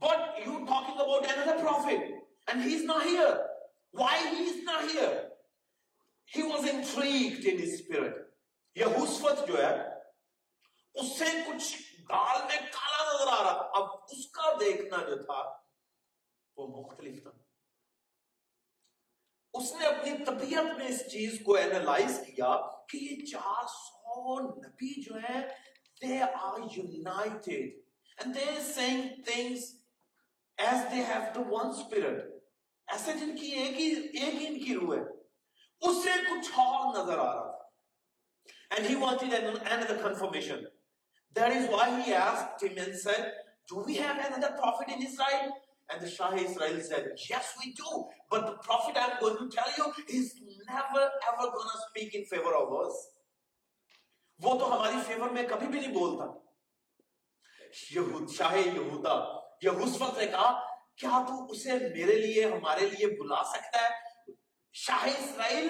but 0.03 0.43
you 0.45 0.57
talking 0.67 1.01
about 1.05 1.29
another 1.35 1.55
prophet 1.61 2.11
and 2.49 2.67
he's 2.67 2.85
not 2.85 3.03
here 3.05 3.31
why 3.95 4.13
he 4.27 4.43
is 4.51 4.59
not 4.65 4.91
here 4.91 5.15
he 6.29 6.45
was 6.45 6.69
intrigued 6.75 7.49
in 7.53 7.59
his 7.59 7.75
spirit 7.79 8.23
یہوسفت 8.77 9.47
جو 9.49 9.57
ہے 9.59 9.73
اس 10.95 11.19
سے 11.19 11.33
کچھ 11.47 11.73
دال 12.11 12.43
میں 12.49 12.59
کالا 12.73 13.05
نظر 13.05 13.27
آ 13.29 13.43
رہا 13.43 13.53
تھا 13.53 13.81
اب 13.81 14.15
اس 14.17 14.27
کا 14.33 14.53
دیکھنا 14.61 15.03
جو 15.09 15.17
تھا 15.23 15.43
وہ 16.57 16.67
مختلف 16.69 17.23
تھا 17.23 17.31
اس 19.57 19.73
نے 19.79 19.87
اپنی 19.87 20.13
طبیعت 20.25 20.77
میں 20.79 20.87
اس 20.87 21.07
چیز 21.11 21.39
کو 21.45 21.55
اینالائز 21.57 22.21
کیا 22.27 22.55
کہ 22.89 22.99
یہ 23.03 23.25
چار 23.33 23.67
سو 23.75 24.39
نبی 24.41 24.93
جو 25.03 25.15
ہیں 25.29 25.43
they 26.01 26.17
are 26.21 26.61
united 26.79 27.77
and 28.19 28.35
they 28.35 28.47
are 28.55 28.65
saying 28.65 29.05
things 29.29 29.63
as 30.59 30.83
they 30.91 31.05
have 31.13 31.29
the 31.37 31.45
one 31.59 31.73
spirit 31.83 32.25
ایسے 32.89 33.13
جن 33.21 33.37
کی 33.37 33.47
ایک 33.61 33.79
ہی 33.81 33.87
ایک 33.95 34.35
ہی 34.35 34.47
ان 34.47 34.59
کی 34.65 34.75
روح 34.75 34.95
ہے 34.97 35.01
اس 35.83 36.03
سے 36.03 36.11
کچھ 36.31 36.51
اور 36.65 36.95
نظر 36.97 37.19
آ 37.19 37.33
رہا 37.35 37.51
تھا 37.51 37.65
and 38.77 38.87
he 38.91 38.97
wanted 39.01 39.35
an, 39.39 39.45
another 39.75 39.97
confirmation 40.05 40.63
that 41.37 41.57
is 41.57 41.69
why 41.73 41.87
he 42.01 42.15
asked 42.21 42.63
him 42.67 42.79
and 42.85 42.97
said 43.03 43.27
do 43.73 43.83
we 43.89 43.97
have 44.05 44.23
another 44.29 44.53
prophet 44.63 44.93
in 44.97 45.05
Israel 45.09 45.51
And 45.89 46.01
the 46.01 46.11
Shah 46.11 46.35
Israel 46.35 46.81
said, 46.81 47.09
Yes, 47.31 47.55
we 47.59 47.73
do. 47.73 48.07
But 48.31 48.47
the 48.47 48.53
prophet 48.55 48.97
I'm 49.01 49.21
going 49.21 49.37
to 49.39 49.57
tell 49.57 49.71
you 49.79 49.93
is 50.09 50.35
never 50.69 51.03
ever 51.33 51.51
going 51.57 51.71
to 51.75 51.79
speak 51.89 52.15
in 52.15 52.25
favor 52.25 52.55
of 52.55 52.73
us. 52.81 52.97
وہ 54.41 54.59
تو 54.59 54.73
ہماری 54.73 54.97
fever 55.07 55.31
میں 55.31 55.43
کبھی 55.49 55.67
بھی 55.67 55.79
نہیں 55.81 55.93
بولتا 55.93 56.25
یہود 57.93 58.31
شاہ 58.31 58.57
یہودا 58.57 59.15
یہوسفت 59.63 60.19
نے 60.19 60.27
کہا 60.27 60.51
کیا 60.99 61.23
تو 61.29 61.45
اسے 61.53 61.79
میرے 61.95 62.15
لیے 62.19 62.45
ہمارے 62.45 62.89
لیے 62.89 63.07
بلا 63.21 63.43
سکتا 63.53 63.83
ہے 63.83 64.35
شاہ 64.75 65.07
اسرائیل 65.09 65.69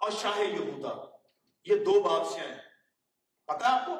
اور 0.00 0.10
شاہ 0.22 0.38
یہودا 0.40 0.94
یہ 1.66 1.84
دو 1.84 2.00
بادشاہ 2.02 2.46
ہیں 2.46 2.58
پتہ 3.48 3.64
ہے 3.64 3.70
آپ 3.70 3.86
کو 3.86 3.96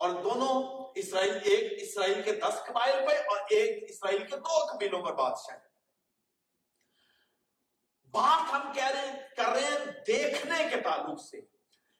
اور 0.00 0.22
دونوں 0.22 0.79
اسرائیل 0.94 1.38
ایک 1.44 1.82
اسرائیل 1.82 2.22
کے 2.22 2.32
دس 2.32 2.66
قبائل 2.66 3.06
پہ 3.06 3.12
اور 3.12 3.38
ایک 3.50 3.90
اسرائیل 3.90 4.18
کے 4.18 4.36
دو 4.36 4.72
قبیلوں 4.72 5.02
پر 5.02 5.14
بادشاہ 5.14 5.56
بات 8.10 8.54
ہم 8.54 8.72
کہہ 8.72 8.86
رہے 8.86 9.06
ہیں، 9.06 9.28
کر 9.36 9.44
رہے 9.44 9.60
ہیں 9.60 10.04
دیکھنے 10.06 10.68
کے 10.70 10.80
تعلق 10.80 11.24
سے۔ 11.24 11.40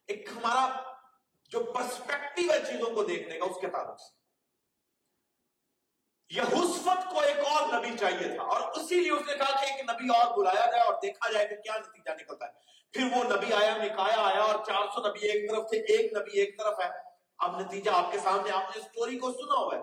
ایک 0.07 0.29
ہمارا 0.37 0.93
جو 1.49 1.61
پرسپیکٹو 1.61 2.53
ہے 2.53 2.59
چیزوں 2.59 2.95
کو 2.95 3.05
دیکھنے 3.05 3.39
کا، 3.39 3.45
اس 3.45 3.57
کے 3.61 3.67
تعلق 3.67 4.01
سے۔ 4.01 4.21
یہوسفت 6.31 7.11
کو 7.11 7.21
ایک 7.21 7.37
اور 7.39 7.69
نبی 7.73 7.99
چاہیے 7.99 8.37
تھا۔ 8.37 8.43
اور 8.43 8.61
اسی 8.61 9.01
لیے 9.01 9.11
اس 9.11 9.27
نے 9.27 9.37
کہا 9.37 9.61
کہ 9.61 9.73
ایک 9.73 9.91
نبی 9.91 10.19
اور 10.19 10.39
بلایا 10.39 10.67
جائے 10.67 10.83
اور 10.83 10.95
دیکھا 11.03 11.33
جائے 11.33 11.49
کہ 11.49 11.57
کیا 11.57 11.77
نتیجہ 11.77 12.15
نکلتا 12.15 12.47
ہے۔ 12.47 12.53
پھر 12.93 13.17
وہ 13.17 13.25
نبی 13.25 13.53
آیا 13.53 13.77
مکایا 13.77 14.17
آیا 14.17 14.41
اور 14.41 14.65
چار 14.65 14.87
سو 14.95 15.09
نبی 15.09 15.27
ایک 15.27 15.51
طرف 15.51 15.71
تھے، 15.71 15.79
ایک 15.79 16.13
نبی 16.13 16.41
ایک 16.41 16.59
طرف 16.59 16.81
ہے۔ 16.81 17.10
اب 17.41 17.61
نتیجہ 17.61 17.91
آپ 17.91 18.13
کے 18.13 18.19
سامنے، 18.19 18.51
آپ 18.51 18.77
نے 18.77 18.83
سٹوری 18.83 19.19
کو 19.19 19.33
سنا 19.33 19.55
ہوا 19.55 19.77
ہے۔ 19.77 19.83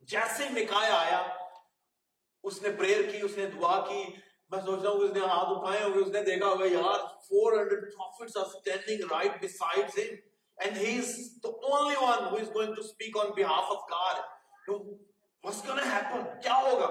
جیسے 0.00 0.48
مکایا 0.48 0.98
آیا، 0.98 1.22
اس 2.42 2.62
نے 2.62 2.68
پریئر 2.78 3.10
کی، 3.10 3.20
اس 3.20 3.36
نے 3.36 3.46
دعا 3.46 3.80
کی۔ 3.88 4.04
میں 4.50 4.60
سوچ 4.60 4.82
رہا 4.82 4.90
ہوں 4.90 4.98
اس 4.98 5.10
نے 5.10 5.20
ہاتھ 5.20 5.48
اٹھائے 5.50 5.82
ہوئے، 5.82 6.02
اس 6.02 6.08
نے 6.08 6.22
دیکھا 6.22 6.46
ہوگا، 6.46 6.64
یار 6.64 7.00
400 7.26 7.84
prophets 7.92 8.34
are 8.36 8.48
standing 8.54 9.02
right 9.10 9.36
beside 9.42 9.94
him 9.98 10.16
and 10.58 10.76
he 10.76 10.90
is 11.02 11.12
the 11.44 11.52
only 11.68 11.96
one 11.96 12.24
who 12.30 12.40
is 12.42 12.50
going 12.56 12.74
to 12.74 12.82
speak 12.88 13.16
on 13.16 13.30
behalf 13.38 13.70
of 13.76 13.80
God. 13.92 14.20
What's 15.44 15.62
going 15.68 15.78
to 15.78 15.86
happen? 15.92 16.26
کیا 16.42 16.60
ہوگا؟ 16.62 16.86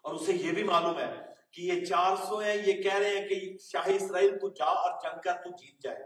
اور 0.00 0.14
اسے 0.14 0.32
یہ 0.32 0.52
بھی 0.52 0.62
معلوم 0.62 0.98
ہے 0.98 1.10
کہ 1.50 1.62
یہ 1.62 1.84
چار 1.84 2.16
سو 2.16 2.38
ہیں، 2.38 2.54
یہ 2.54 2.82
کہہ 2.82 2.94
رہے 2.94 3.18
ہیں 3.18 3.28
کہ 3.28 3.58
شاہ 3.60 3.88
اسرائیل 3.88 4.38
تو 4.38 4.48
جا 4.48 4.64
اور 4.64 5.00
جنگ 5.02 5.20
کر 5.20 5.32
تو 5.32 5.50
جیت 5.56 5.82
جائے 5.82 6.04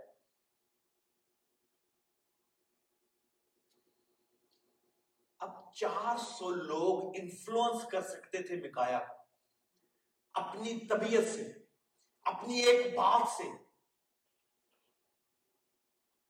اب 5.38 5.69
چار 5.80 6.16
سو 6.16 6.50
لوگ 6.50 7.16
انفلوئنس 7.16 7.84
کر 7.84 8.02
سکتے 8.02 8.42
تھے 8.42 8.56
مکھایا 8.56 8.98
اپنی 10.34 10.78
طبیعت 10.86 11.34
سے، 11.34 11.52
اپنی 12.22 12.60
ایک 12.60 12.94
بات 12.96 13.28
سے۔ 13.28 13.48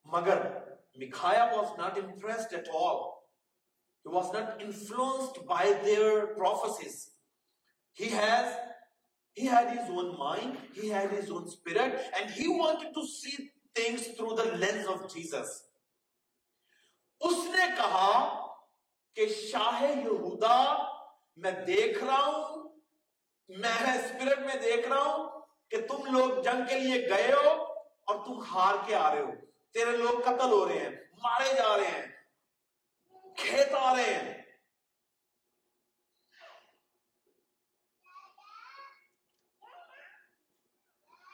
مگر 0.05 0.67
Micaiah 0.95 1.45
was 1.45 1.79
not 1.79 1.99
interest 1.99 2.55
was 4.05 4.35
not 4.35 4.63
influence 4.63 5.39
by 5.47 5.75
their 5.75 6.25
prophets 6.35 7.09
he 8.01 8.15
mind 10.19 10.79
had 10.79 11.13
his 11.19 11.31
own 11.31 11.45
spirit 11.45 11.95
and 12.13 12.31
he 12.31 12.47
wanted 12.61 12.95
to 12.95 13.07
see 13.07 13.37
things 13.47 14.07
through 14.17 14.37
the 14.37 14.45
lens 14.45 14.89
of 14.89 15.15
Jesus 15.15 15.63
اس 17.21 17.45
نے 17.45 17.67
کہا 17.77 18.40
کہ 19.15 19.27
شاہ 19.27 19.83
یہودا 19.83 20.57
میں 21.37 21.51
دیکھ 21.51 22.05
رہا 22.05 22.25
ہوں، 22.27 22.81
میں 23.49 23.97
اسپرٹ 23.97 24.39
میں 24.39 24.55
دیکھ 24.55 24.89
رہا 24.89 25.01
ہوں 25.01 25.47
کہ 25.71 25.87
تم 25.87 26.17
لوگ 26.17 26.43
جنگ 26.43 26.67
کے 26.69 26.79
لیے 26.79 27.09
گئے 27.11 27.33
ہو 27.33 27.51
اور 28.07 28.25
تم 28.27 28.43
ہار 28.43 28.75
کے 28.87 28.95
آ 28.95 29.15
رہے 29.15 29.23
ہو۔ 29.23 29.31
تیرے 29.73 29.97
لوگ 29.97 30.21
قتل 30.23 30.53
ہو 30.53 30.69
رہے 30.69 30.79
ہیں، 30.79 30.91
مارے 31.23 31.55
جا 31.55 31.77
رہے 31.77 31.91
ہیں، 31.91 32.07
کھیت 33.37 33.75
آ 33.75 33.95
رہے 33.97 34.15
ہیں۔ 34.15 34.41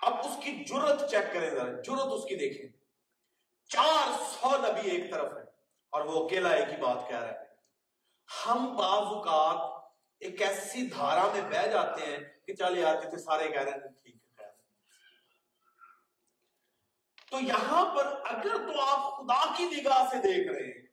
اب 0.03 0.19
اس 0.19 0.45
کی 0.45 0.65
جرت 0.65 1.11
چیک 1.11 1.33
کریں 1.33 1.51
ذرا 1.51 1.81
جرت 1.83 2.13
اس 2.13 2.25
کی 2.29 2.35
دیکھیں۔ 2.37 2.69
چار 3.69 4.11
سو 4.33 4.51
نبی 4.57 4.91
ایک 4.91 5.11
طرف 5.11 5.33
ہے 5.33 5.43
اور 5.91 6.01
وہ 6.01 6.25
اکیلا 6.25 6.49
ایک 6.49 6.69
ہی 6.69 6.77
بات 6.77 7.09
کہہ 7.09 7.19
رہا 7.19 7.41
ہے۔ 7.41 7.46
ہم 8.29 8.77
بعض 8.77 9.07
اوقات 9.07 9.85
ایک 10.19 10.43
ایسی 10.43 10.87
دھارا 10.87 11.27
میں 11.33 11.41
بہ 11.41 11.67
جاتے 11.67 12.07
ہیں 12.07 12.19
کہ 12.47 12.55
چل 12.55 12.79
یار 12.79 12.95
جتنے 12.95 13.19
سارے 13.19 13.49
کہہ 13.49 13.61
رہے 13.61 13.71
ہیں 13.71 13.79
ٹھیک 13.79 14.17
ہے 14.41 14.47
تو 17.31 17.41
یہاں 17.41 17.97
پر 17.97 18.07
اگر 18.25 18.57
تو 18.57 18.81
آپ 18.81 19.17
خدا 19.17 19.55
کی 19.57 19.65
نگاہ 19.65 20.07
سے 20.11 20.17
دیکھ 20.17 20.53
رہے 20.53 20.67
ہیں، 20.67 20.87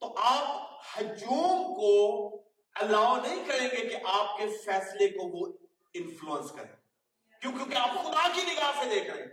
تو 0.00 0.14
آپ 0.18 0.70
ہجوم 0.96 1.74
کو 1.74 2.36
الاؤ 2.74 3.16
نہیں 3.16 3.44
کریں 3.44 3.68
گے 3.68 3.88
کہ 3.88 3.96
آپ 4.04 4.38
کے 4.38 4.48
فیصلے 4.48 5.08
کو 5.08 5.28
وہ 5.28 5.52
انفلوئنس 5.94 6.50
کریں۔ 6.52 6.76
کیوں 7.40 7.52
کیونکہ 7.52 7.74
آپ 7.74 7.90
خدا 7.90 8.28
کی 8.34 8.42
نگاہ 8.42 8.72
سے 8.78 8.88
دیکھ 8.88 9.10
رہے 9.10 9.22
ہیں؟ 9.22 9.30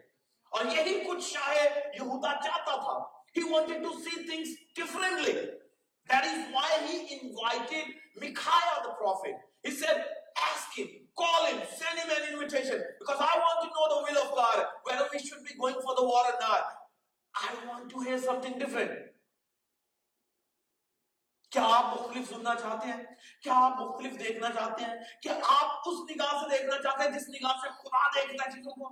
اور 0.49 0.65
یہی 0.65 1.03
کچھ 1.03 1.23
شاہ 1.23 1.55
یہودا 1.93 2.33
چاہتا 2.43 2.75
تھا۔ 2.75 3.13
He 3.37 3.43
wanted 3.51 3.83
to 3.85 3.91
see 4.05 4.17
things 4.31 4.49
differently 4.79 5.62
that 6.09 6.25
is 6.25 6.53
why 6.53 6.69
he 6.87 7.19
invited 7.21 7.85
Micaiah 8.19 8.77
the 8.83 8.93
prophet 8.99 9.35
he 9.63 9.71
said 9.71 10.05
ask 10.49 10.77
him 10.77 10.87
call 11.15 11.45
him 11.45 11.61
send 11.77 11.99
him 11.99 12.09
an 12.09 12.33
invitation 12.33 12.81
because 12.99 13.19
I 13.19 13.33
want 13.37 13.57
to 13.63 13.67
know 13.73 13.85
the 13.93 13.99
will 14.05 14.21
of 14.23 14.35
God 14.35 14.65
whether 14.83 15.07
we 15.13 15.19
should 15.19 15.43
be 15.43 15.57
going 15.59 15.75
for 15.75 15.95
the 15.95 16.03
war 16.03 16.23
or 16.25 16.37
not 16.41 16.63
I 17.35 17.49
want 17.67 17.89
to 17.89 17.99
hear 18.01 18.19
something 18.19 18.59
different 18.59 19.13
کیا 21.51 21.63
آپ 21.73 21.85
مختلف 21.85 22.29
سننا 22.29 22.53
چاہتے 22.61 22.87
ہیں 22.87 23.03
کیا 23.41 23.53
آپ 23.63 23.79
مختلف 23.79 24.13
دیکھنا 24.19 24.49
چاہتے 24.53 24.83
ہیں 24.83 24.95
کیا 25.21 25.33
آپ 25.55 25.89
اس 25.89 25.99
نگاہ 26.11 26.31
سے 26.39 26.49
دیکھنا 26.51 26.81
چاہتے 26.83 27.03
ہیں 27.03 27.17
جس 27.17 27.27
نگاہ 27.29 27.59
سے 27.63 27.69
خدا 27.81 28.07
دیکھتا 28.15 28.45
ہے 28.45 28.51
چیزوں 28.51 28.71
کو 28.71 28.89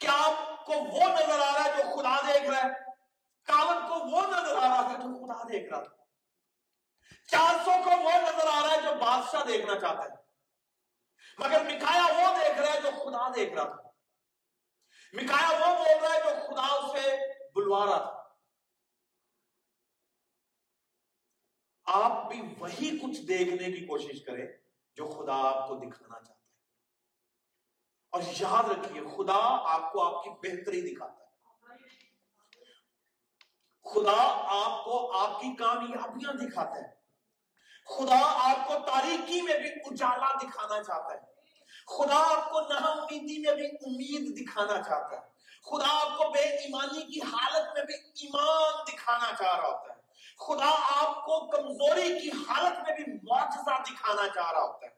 کیا 0.00 0.16
آپ 0.24 0.66
کو 0.66 0.72
وہ 0.72 1.08
نظر 1.08 1.38
آ 1.38 1.52
رہا 1.54 1.64
ہے 1.64 1.70
جو 1.76 1.96
خدا 1.96 2.16
دیکھ 2.26 2.50
رہا 2.50 2.62
ہے 2.62 2.91
کالم 3.42 3.88
کو 3.88 3.94
وہ 3.94 4.22
نظر 4.22 4.56
آ 4.56 4.68
رہا 4.68 4.90
ہے 4.90 4.94
جو 4.94 5.26
خدا 5.26 5.42
دیکھ 5.42 5.70
رہا 5.70 5.82
تھا۔ 5.82 6.02
چار 7.26 7.64
سو 7.64 7.70
کو 7.84 7.90
وہ 7.90 8.10
نظر 8.12 8.46
آ 8.52 8.60
رہا 8.62 8.72
ہے 8.72 8.82
جو 8.82 8.94
بادشاہ 9.00 9.44
دیکھنا 9.44 9.80
چاہتا 9.80 10.02
ہے۔ 10.02 10.22
مگر 11.38 11.62
مکایا 11.64 12.02
وہ 12.02 12.38
دیکھ 12.38 12.58
رہا 12.58 12.72
ہے 12.72 12.80
جو 12.80 12.90
خدا 12.90 13.28
دیکھ 13.28 13.54
رہا 13.54 13.64
تھا۔ 13.64 13.90
مکایا 15.12 15.50
وہ 15.50 15.74
بول 15.78 16.04
رہا 16.04 16.14
ہے 16.14 16.20
جو 16.20 16.54
خدا 16.54 16.66
اسے 16.66 17.16
بلوا 17.52 17.86
رہا 17.86 17.98
تھا۔ 17.98 18.22
آپ 21.84 22.28
بھی 22.30 22.54
وہی 22.58 22.98
کچھ 22.98 23.20
دیکھنے 23.20 23.72
کی 23.72 23.86
کوشش 23.86 24.24
کریں 24.24 24.46
جو 24.94 25.06
خدا 25.06 25.34
آپ 25.34 25.68
کو 25.68 25.74
دکھانا 25.76 26.14
چاہتا 26.14 26.32
ہے۔ 26.32 26.38
اور 28.10 28.22
یاد 28.40 28.70
رکھیے، 28.70 29.00
خدا 29.16 29.38
آپ 29.74 29.92
کو 29.92 30.02
آپ 30.02 30.24
کی 30.24 30.30
بہتری 30.30 30.94
دکھاتا 30.94 31.12
ہے۔ 31.12 31.21
خدا 33.84 34.44
آپ 34.48 34.84
کو 34.84 35.18
آپ 35.18 35.40
کی 35.40 35.56
کامیابیاں 35.56 36.32
دکھاتا 36.32 36.74
ہے۔ 36.74 37.02
خدا 37.86 38.50
آپ 38.50 38.68
کو 38.68 38.74
تاریکی 38.86 39.42
میں 39.42 39.58
بھی 39.58 39.68
اجالا 39.68 40.32
دکھانا 40.42 40.82
چاہتا 40.82 41.14
ہے۔ 41.14 41.20
خدا 41.86 42.36
آپ 42.36 42.50
کو 42.50 42.60
نا 42.60 42.74
امیدی 42.74 43.38
میں 43.38 43.54
بھی 43.54 43.66
امید 43.66 44.40
دکھانا 44.40 44.82
چاہتا 44.82 45.16
ہے۔ 45.16 45.32
خدا 45.70 46.00
آپ 46.00 46.18
کو 46.18 46.30
بے 46.30 46.40
ایمانی 46.40 47.02
کی 47.02 47.20
حالت 47.20 47.76
میں 47.76 47.84
بھی 47.84 47.94
ایمان 47.94 48.84
دکھانا 48.92 49.32
چاہ 49.38 49.60
رہا 49.60 49.68
ہوتا 49.68 49.94
ہے۔ 49.94 50.00
خدا 50.38 51.00
آپ 51.00 51.24
کو 51.24 51.46
کمزوری 51.46 52.20
کی 52.20 52.30
حالت 52.48 52.88
میں 52.88 52.96
بھی 52.96 53.12
معجزہ 53.12 53.82
دکھانا 53.82 54.28
چاہ 54.34 54.52
رہا 54.52 54.62
ہوتا 54.62 54.86
ہے۔ 54.86 54.92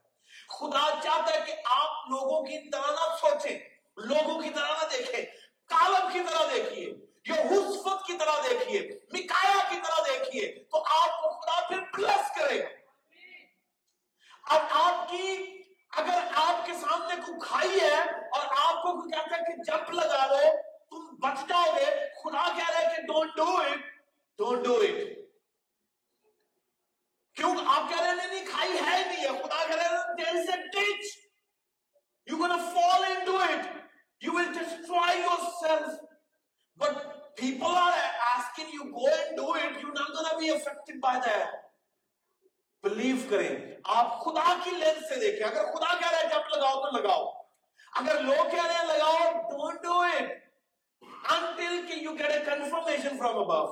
خدا 0.49 1.01
چاہتا 1.03 1.35
ہے 1.35 1.41
کہ 1.47 1.53
آپ 1.65 2.11
لوگوں 2.11 2.43
کی 2.43 2.71
طرح 2.71 2.91
نہ 2.91 3.17
سوچیں، 3.21 3.59
لوگوں 3.97 4.43
کی 4.43 4.51
طرح 4.51 4.69
نہ 4.69 4.89
دیکھیں، 4.99 5.25
کالم 5.67 6.09
کی 6.13 6.21
طرح 6.31 6.47
دیکھیے۔ 6.55 7.14
یہوسفت 7.27 8.07
کی 8.07 8.17
طرح 8.19 8.41
دیکھیے 8.49 8.81
مکایا 9.13 9.59
کی 9.69 9.77
طرح 9.85 10.03
دیکھیے، 10.07 10.47
تو 10.71 10.83
آپ 10.97 11.21
کو 11.23 11.31
خدا 11.31 11.61
پھر 11.69 11.81
پلس 11.95 12.35
کرے 12.37 12.59
گا۔ 12.63 12.69
اب 14.55 14.61
آپ 14.83 15.09
کی، 15.11 15.37
اگر 16.03 16.19
آپ 16.45 16.67
کے 16.67 16.73
سامنے 16.81 17.15
کوئی 17.27 17.39
کھائی 17.43 17.81
ہے 17.81 17.97
اور 17.97 18.47
آپ 18.67 18.83
کو 18.83 18.93
کوئی 18.93 19.11
کہتا 19.13 19.37
ہے 19.37 19.43
کہ 19.47 19.63
جمپ 19.63 19.91
لگا 19.91 20.27
لو، 20.27 20.53
تم 20.91 21.15
بچ 21.27 21.49
جاؤ 21.49 21.75
گے، 21.77 21.91
خدا 22.23 22.47
کہہ 22.57 22.71
رہے 22.71 22.95
کہ 22.97 23.03
don't 23.03 23.37
do 23.37 23.47
it 23.57 23.81
don't 24.39 24.65
do 24.65 24.75
it 24.75 25.03
کیوں 27.37 27.55
آپ 27.67 27.89
کہہ 27.89 28.01
رہے 28.01 28.09
ہیں 28.09 28.27
نہیں 28.27 28.47
کھائی 28.47 28.73
ہے 28.73 29.03
نہیں 29.07 29.23
ہے 29.23 29.29
خدا 29.43 29.67
کہہ 29.67 29.77
رہے 29.77 29.85
ہیں 29.85 30.03
there 30.19 30.37
is 30.41 30.49
a 30.49 30.57
ditch 30.75 31.07
you're 32.29 32.41
gonna 32.41 32.59
fall 32.75 33.07
into 33.07 33.35
it 33.45 33.65
you 34.23 34.35
will 34.35 34.53
destroy 34.59 35.09
yourself 35.15 35.89
but 36.79 37.01
people 37.41 37.75
are 37.81 38.05
asking 38.29 38.71
you 38.77 38.87
go 38.93 39.11
and 39.15 39.37
do 39.41 39.49
it 39.57 39.81
you're 39.81 39.97
not 39.99 40.15
gonna 40.19 40.39
be 40.39 40.51
affected 40.51 41.01
by 41.07 41.15
that 41.27 41.61
believe 42.85 43.17
کریں 43.29 43.53
آپ 43.99 44.19
خدا 44.25 44.55
کی 44.65 44.71
لینس 44.73 45.09
سے 45.09 45.21
دیکھیں 45.21 45.47
اگر 45.47 45.71
خدا 45.73 45.95
کہہ 45.99 46.11
رہا 46.11 46.19
ہے 46.19 46.29
جب 46.33 46.57
لگاؤ 46.57 46.81
تو 46.83 46.97
لگاؤ 46.97 47.31
اگر 47.93 48.21
لوگ 48.23 48.51
کہہ 48.51 48.67
رہے 48.67 48.75
ہیں 48.75 48.87
لگاؤ 48.89 49.33
ڈونٹ 49.51 49.83
ڈو 49.83 50.01
اٹ 50.01 50.29
انٹل 51.33 51.87
کہ 51.89 51.95
you 52.01 52.13
get 52.19 52.31
a 52.31 52.45
confirmation 52.47 53.19
from 53.19 53.39
above 53.39 53.65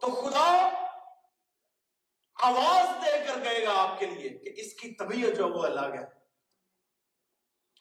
تو 0.00 0.10
خدا 0.22 0.48
آواز 2.36 2.88
دے 3.02 3.10
کر 3.26 3.36
گئے 3.44 3.64
گا 3.64 3.72
آپ 3.80 3.98
کے 3.98 4.06
لیے 4.06 4.28
کہ 4.38 4.52
اس 4.60 4.72
کی 4.74 4.94
طبیعت 4.94 5.36
جو 5.36 5.48
وہ 5.48 5.62
الگ 5.66 5.94
ہے 5.94 6.04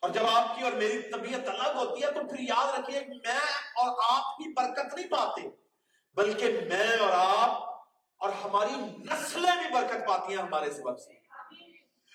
اور 0.04 0.10
جب 0.10 0.26
آپ 0.32 0.56
کی 0.56 0.64
اور 0.64 0.72
میری 0.72 1.00
طبیعت 1.12 1.50
الگ 1.50 1.78
ہوتی 1.78 2.04
ہے 2.04 2.12
تو 2.12 2.28
پھر 2.28 2.40
یاد 2.40 2.78
رکھیے 2.78 3.00
کہ 3.00 3.14
میں 3.26 3.40
اور 3.84 3.90
آپ 4.10 4.38
کی 4.38 4.54
برکت 4.54 4.94
نہیں 4.94 5.08
پاتے 5.12 5.42
بلکہ 6.18 6.60
میں 6.70 6.90
اور 6.98 7.14
آپ 7.16 7.70
اور 8.20 8.32
ہماری 8.44 8.76
نسلیں 9.06 9.56
بھی 9.60 9.74
برکت 9.74 10.06
پاتی 10.70 10.82
ہیں 10.82 10.82
ہمارے 10.82 10.82
سبب 10.82 11.00
سے۔ 11.00 11.14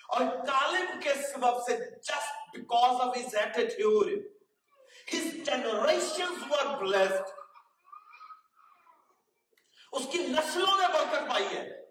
اور 0.09 0.21
کالب 0.45 1.03
کے 1.03 1.13
سبب 1.13 1.63
سے 1.65 1.77
just 1.77 2.57
because 2.57 3.01
of 3.01 3.17
his 3.17 3.35
attitude 3.35 4.07
his 5.13 5.45
generations 5.45 6.51
were 6.51 6.77
blessed 6.77 7.39
اس 9.91 10.07
کی 10.11 10.17
نسلوں 10.17 10.77
نے 10.81 10.87
برکت 10.93 11.29
پائی 11.29 11.57
ہے۔ 11.57 11.85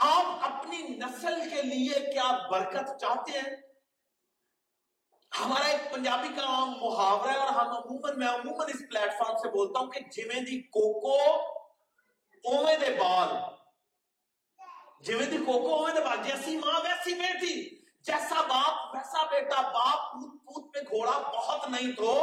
آپ 0.00 0.54
اپنی 0.54 0.78
نسل 0.78 1.50
کے 1.50 1.62
لیے 1.62 2.00
کیا 2.00 2.48
برکت 2.50 3.00
چاہتے 3.00 3.38
ہیں؟ 3.38 3.56
ہمارا 5.40 5.66
ایک 5.66 5.94
پنجابی 5.94 6.28
کا 6.36 6.42
عام 6.42 6.70
محاورہ 6.70 7.30
ہے 7.30 7.36
اور 7.36 7.48
ہم 7.48 7.68
عموماً 7.68 8.18
میں 8.18 8.28
عموماً 8.28 8.70
اس 8.74 8.80
پلیٹ 8.90 9.12
فارم 9.12 9.36
سے 9.36 9.48
بولتا 9.48 9.80
ہوں 9.80 9.90
کہ 9.90 10.00
جمیں 10.00 10.40
دی 10.40 10.62
کوکو، 10.62 11.42
اوے 12.44 12.76
دے 12.76 12.94
بال۔ 13.00 13.57
جمیں 15.00 15.26
دی 15.26 15.38
کوکو 15.38 15.74
اوے 15.74 15.92
دے 15.92 16.16
جیسی 16.22 16.56
ماں 16.56 16.80
ویسی 16.84 17.14
بیٹی 17.14 17.54
جیسا 18.04 18.40
باپ 18.48 18.94
ویسا 18.94 19.24
بیٹا 19.30 19.60
باپ 19.68 20.12
پوت 20.12 20.32
پوت 20.44 20.72
پہ 20.74 20.80
گھوڑا 20.90 21.18
بہت 21.28 21.68
نہیں 21.70 21.92
تو 21.92 22.14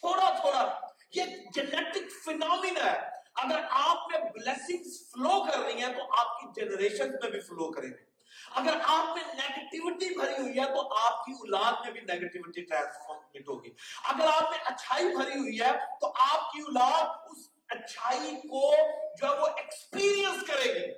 تھوڑا 0.00 0.30
تھوڑا 0.40 0.64
یہ 1.12 1.36
جنیٹک 1.54 2.10
فینومین 2.24 2.76
ہے 2.76 2.96
اگر 3.42 3.60
آپ 3.78 4.10
میں 4.10 4.18
بلیسنگز 4.30 4.98
فلو 5.10 5.42
کر 5.44 5.58
رہی 5.58 5.82
ہیں 5.82 5.92
تو 5.92 6.08
آپ 6.18 6.40
کی 6.40 6.60
جنریشن 6.60 7.10
میں 7.12 7.30
بھی 7.30 7.40
فلو 7.40 7.70
کریں 7.72 7.88
گے 7.88 8.04
اگر 8.52 8.78
آپ 8.86 9.16
میں 9.16 9.24
نیگٹیوٹی 9.34 10.08
بھری 10.14 10.42
ہوئی 10.42 10.58
ہے 10.58 10.64
تو 10.66 10.86
آپ 10.98 11.24
کی 11.24 11.32
اولاد 11.32 11.84
میں 11.84 11.92
بھی 11.92 12.00
نیگٹیوٹی 12.02 12.64
ٹرانسفارمٹ 12.64 13.48
ہوگی 13.48 13.70
اگر 14.04 14.26
آپ 14.26 14.50
میں 14.50 14.58
اچھائی 14.64 15.14
بھری 15.16 15.38
ہوئی 15.38 15.60
ہے 15.60 15.72
تو 16.00 16.12
آپ 16.24 16.52
کی 16.52 16.62
اولاد 16.62 17.30
اس 17.30 17.48
اچھائی 17.68 18.36
کو 18.48 18.70
جو 19.16 19.34
وہ 19.40 19.46
ایکسپیرینس 19.56 20.46
کرے 20.46 20.72
گی 20.74 20.92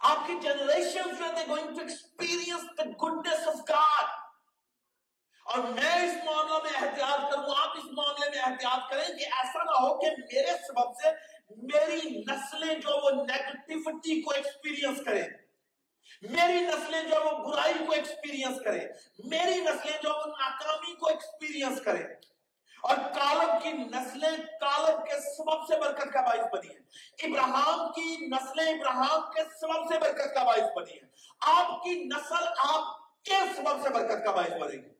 آپ 0.00 0.26
کی 0.26 0.34
جنریشن 0.42 1.14
جو 1.18 1.24
ہے 1.24 1.46
going 1.48 1.74
to 1.76 1.80
experience 1.80 2.62
the 2.78 2.84
goodness 3.02 3.48
of 3.48 3.58
God 3.68 4.18
اور 5.46 5.58
میں 5.58 5.94
اس 5.94 6.14
معاملہ 6.24 6.58
میں 6.62 6.72
احتیاط 6.76 7.30
کروں، 7.30 7.54
آپ 7.56 7.76
اس 7.76 7.84
معاملے 7.92 8.30
میں 8.30 8.42
احتیاط 8.42 8.90
کریں 8.90 9.08
کہ 9.18 9.24
ایسا 9.24 9.62
نہ 9.64 9.76
ہو 9.80 9.98
کہ 10.00 10.10
میرے 10.20 10.56
سبب 10.66 10.96
سے 11.02 11.10
میری 11.72 12.22
نسلیں 12.28 12.74
جو 12.74 12.96
وہ 13.04 13.10
نیگٹیوٹی 13.10 14.20
کو 14.22 14.30
ایکسپیرینس 14.30 15.04
کریں، 15.04 15.24
میری 16.22 16.60
نسلیں 16.60 17.02
جو 17.02 17.24
وہ 17.24 17.32
برائی 17.44 17.84
کو 17.86 17.92
ایکسپیرینس 17.92 18.60
کریں، 18.64 18.84
میری 19.24 19.60
نسلیں 19.60 19.98
جو 20.02 20.10
وہ 20.10 20.26
ناکامی 20.26 20.94
کو 20.94 21.08
ایکسپیرینس 21.08 21.80
کریں۔ 21.80 22.04
اور 22.80 22.96
کالب 22.96 23.62
کی 23.62 23.72
نسلیں 23.72 24.36
کالب 24.60 25.06
کے 25.06 25.20
سبب 25.36 25.66
سے 25.66 25.80
برکت 25.80 26.12
کا 26.12 26.20
باعث 26.20 26.52
بنی 26.52 26.68
ہیں۔ 26.68 26.80
ابراہم 27.22 27.92
کی 27.92 28.26
نسلیں 28.26 28.72
ابراہم 28.72 29.30
کے 29.30 29.42
سبب 29.60 29.92
سے 29.92 29.98
برکت 29.98 30.34
کا 30.34 30.44
باعث 30.44 30.70
بنی 30.76 30.92
ہیں۔ 30.92 31.08
آپ 31.40 31.82
کی 31.82 32.04
نسل 32.04 32.44
آپ 32.58 33.22
کے 33.24 33.36
سبب 33.56 33.82
سے 33.82 33.88
برکت 33.88 34.24
کا 34.24 34.30
باعث 34.30 34.60
بنے 34.60 34.76
گی۔ 34.76 34.90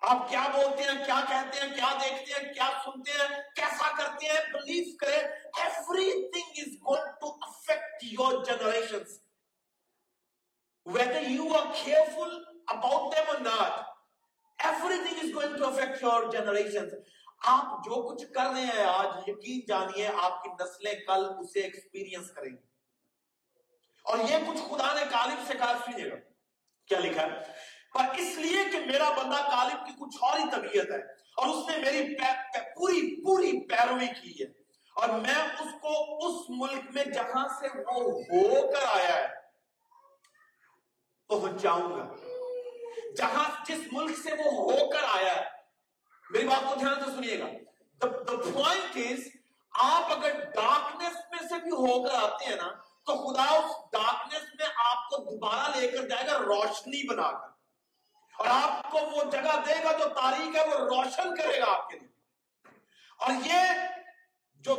آپ 0.00 0.28
کیا 0.28 0.46
بولتے 0.54 0.82
ہیں، 0.82 1.04
کیا 1.04 1.20
کہتے 1.28 1.60
ہیں، 1.60 1.74
کیا 1.74 1.98
دیکھتے 2.04 2.32
ہیں، 2.32 2.54
کیا 2.54 2.70
سنتے 2.84 3.10
ہیں، 3.10 3.42
کیسا 3.56 3.96
کرتے 3.98 4.26
ہیں 4.26 4.52
بلیو 4.52 4.96
کریں۔ 4.96 5.22
Everything 6.30 6.54
is 6.56 6.74
going 6.74 7.12
to 7.20 7.38
affect 7.42 8.04
your 8.04 8.44
generation 8.44 8.98
whether 10.86 11.22
you 11.22 11.46
are 11.48 11.68
careful 11.86 12.32
about 12.74 13.04
them 13.12 13.26
or 13.34 13.38
not 14.62 14.70
everything 14.70 15.22
is 15.24 15.34
going 15.38 15.56
to 15.56 15.68
affect 15.68 16.02
your 16.04 16.22
generations. 16.22 16.90
آپ 17.46 17.84
جو 17.84 18.14
کچھ 18.14 18.32
کر 18.32 18.46
رہے 18.54 18.64
ہیں 18.64 18.84
آج 18.84 19.28
یقین 19.28 19.60
جانیے 19.68 20.08
آپ 20.22 20.44
کی 20.44 20.50
نسلیں 20.50 20.94
کل 20.94 21.26
اسے 21.38 21.60
ایکسپیرینس 21.60 22.30
کریں 22.30 22.50
گی۔ 22.50 22.66
اور 24.04 24.18
یہ 24.18 24.36
کچھ 24.48 24.60
خدا 24.60 24.94
نے 24.94 25.00
کالب 25.10 25.38
سے 25.46 25.54
کہا 25.54 25.78
سنیے 25.84 26.10
گا۔ 26.10 26.16
کیا 26.86 27.00
لکھا 27.00 27.22
ہے؟ 27.22 27.40
پر 27.94 28.14
اس 28.18 28.36
لیے 28.36 28.64
کہ 28.72 28.80
میرا 28.86 29.10
بندہ 29.10 29.48
کالب 29.50 29.86
کی 29.86 29.92
کچھ 30.00 30.18
اور 30.20 30.38
ہی 30.38 30.44
طبیعت 30.52 30.90
ہے 30.90 31.00
اور 31.12 31.46
اس 31.46 31.68
نے 31.68 31.76
میری 31.76 32.14
پی, 32.14 32.24
پی, 32.54 32.60
پوری 32.60 33.24
پوری 33.24 33.66
پیروی 33.66 34.06
کی 34.06 34.44
ہے۔ 34.44 34.50
اور 34.96 35.08
میں 35.08 35.42
اس 35.60 35.68
کو 35.82 36.16
اس 36.26 36.46
ملک 36.48 36.82
میں 36.94 37.04
جہاں 37.04 37.48
سے 37.48 37.66
وہ 37.78 38.02
ہو 38.12 38.72
کر 38.72 39.00
آیا 39.00 39.16
ہے 39.16 39.28
پہنچاؤں 41.28 41.90
گا۔ 41.90 42.23
جہاں 43.16 43.44
جس 43.66 43.86
ملک 43.92 44.18
سے 44.18 44.34
وہ 44.34 44.50
ہو 44.52 44.88
کر 44.90 45.04
آیا 45.12 45.34
ہے 45.34 45.44
میری 46.26 46.46
بات 46.46 46.68
کو 46.68 46.74
دھیان 46.74 47.00
سے 47.00 47.10
سنیے 47.10 47.38
گا 47.38 47.46
پوائنٹ 48.00 48.96
از 48.98 49.26
آپ 49.74 50.12
اگر 50.12 50.40
ڈارکنیس 50.54 51.16
میں 51.30 51.48
سے 51.48 51.58
بھی 51.60 51.70
ہو 51.72 52.02
کر 52.02 52.14
آتے 52.16 52.44
ہیں 52.44 52.56
نا 52.56 52.68
تو 53.06 53.16
خدا 53.16 53.44
اس 53.52 53.72
ڈارکنیس 53.92 54.54
میں 54.58 54.68
آپ 54.84 55.08
کو 55.10 55.22
دوبارہ 55.24 55.76
لے 55.76 55.88
کر 55.88 56.08
جائے 56.08 56.26
گا 56.26 56.38
روشنی 56.40 57.06
بنا 57.08 57.30
کر 57.32 57.52
اور 58.34 58.48
آپ 58.50 58.90
کو 58.90 58.98
وہ 59.06 59.22
جگہ 59.30 59.56
دے 59.66 59.74
گا 59.84 59.92
جو 59.98 60.08
تاریخ 60.14 60.56
ہے 60.56 60.66
وہ 60.68 60.78
روشن 60.86 61.34
کرے 61.34 61.58
گا 61.60 61.70
آپ 61.72 61.88
کے 61.90 61.98
لیے 61.98 62.12
اور 63.20 63.46
یہ 63.46 63.84
جو 64.64 64.74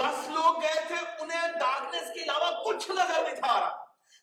دس 0.00 0.28
لوگ 0.28 0.60
گئے 0.62 0.84
تھے 0.88 0.96
انہیں 1.20 1.58
ڈارکنیس 1.58 2.12
کے 2.14 2.22
علاوہ 2.22 2.50
کچھ 2.64 2.90
نظر 2.90 3.22
نہیں 3.22 3.34
تھا 3.36 3.58
رہا 3.60 3.78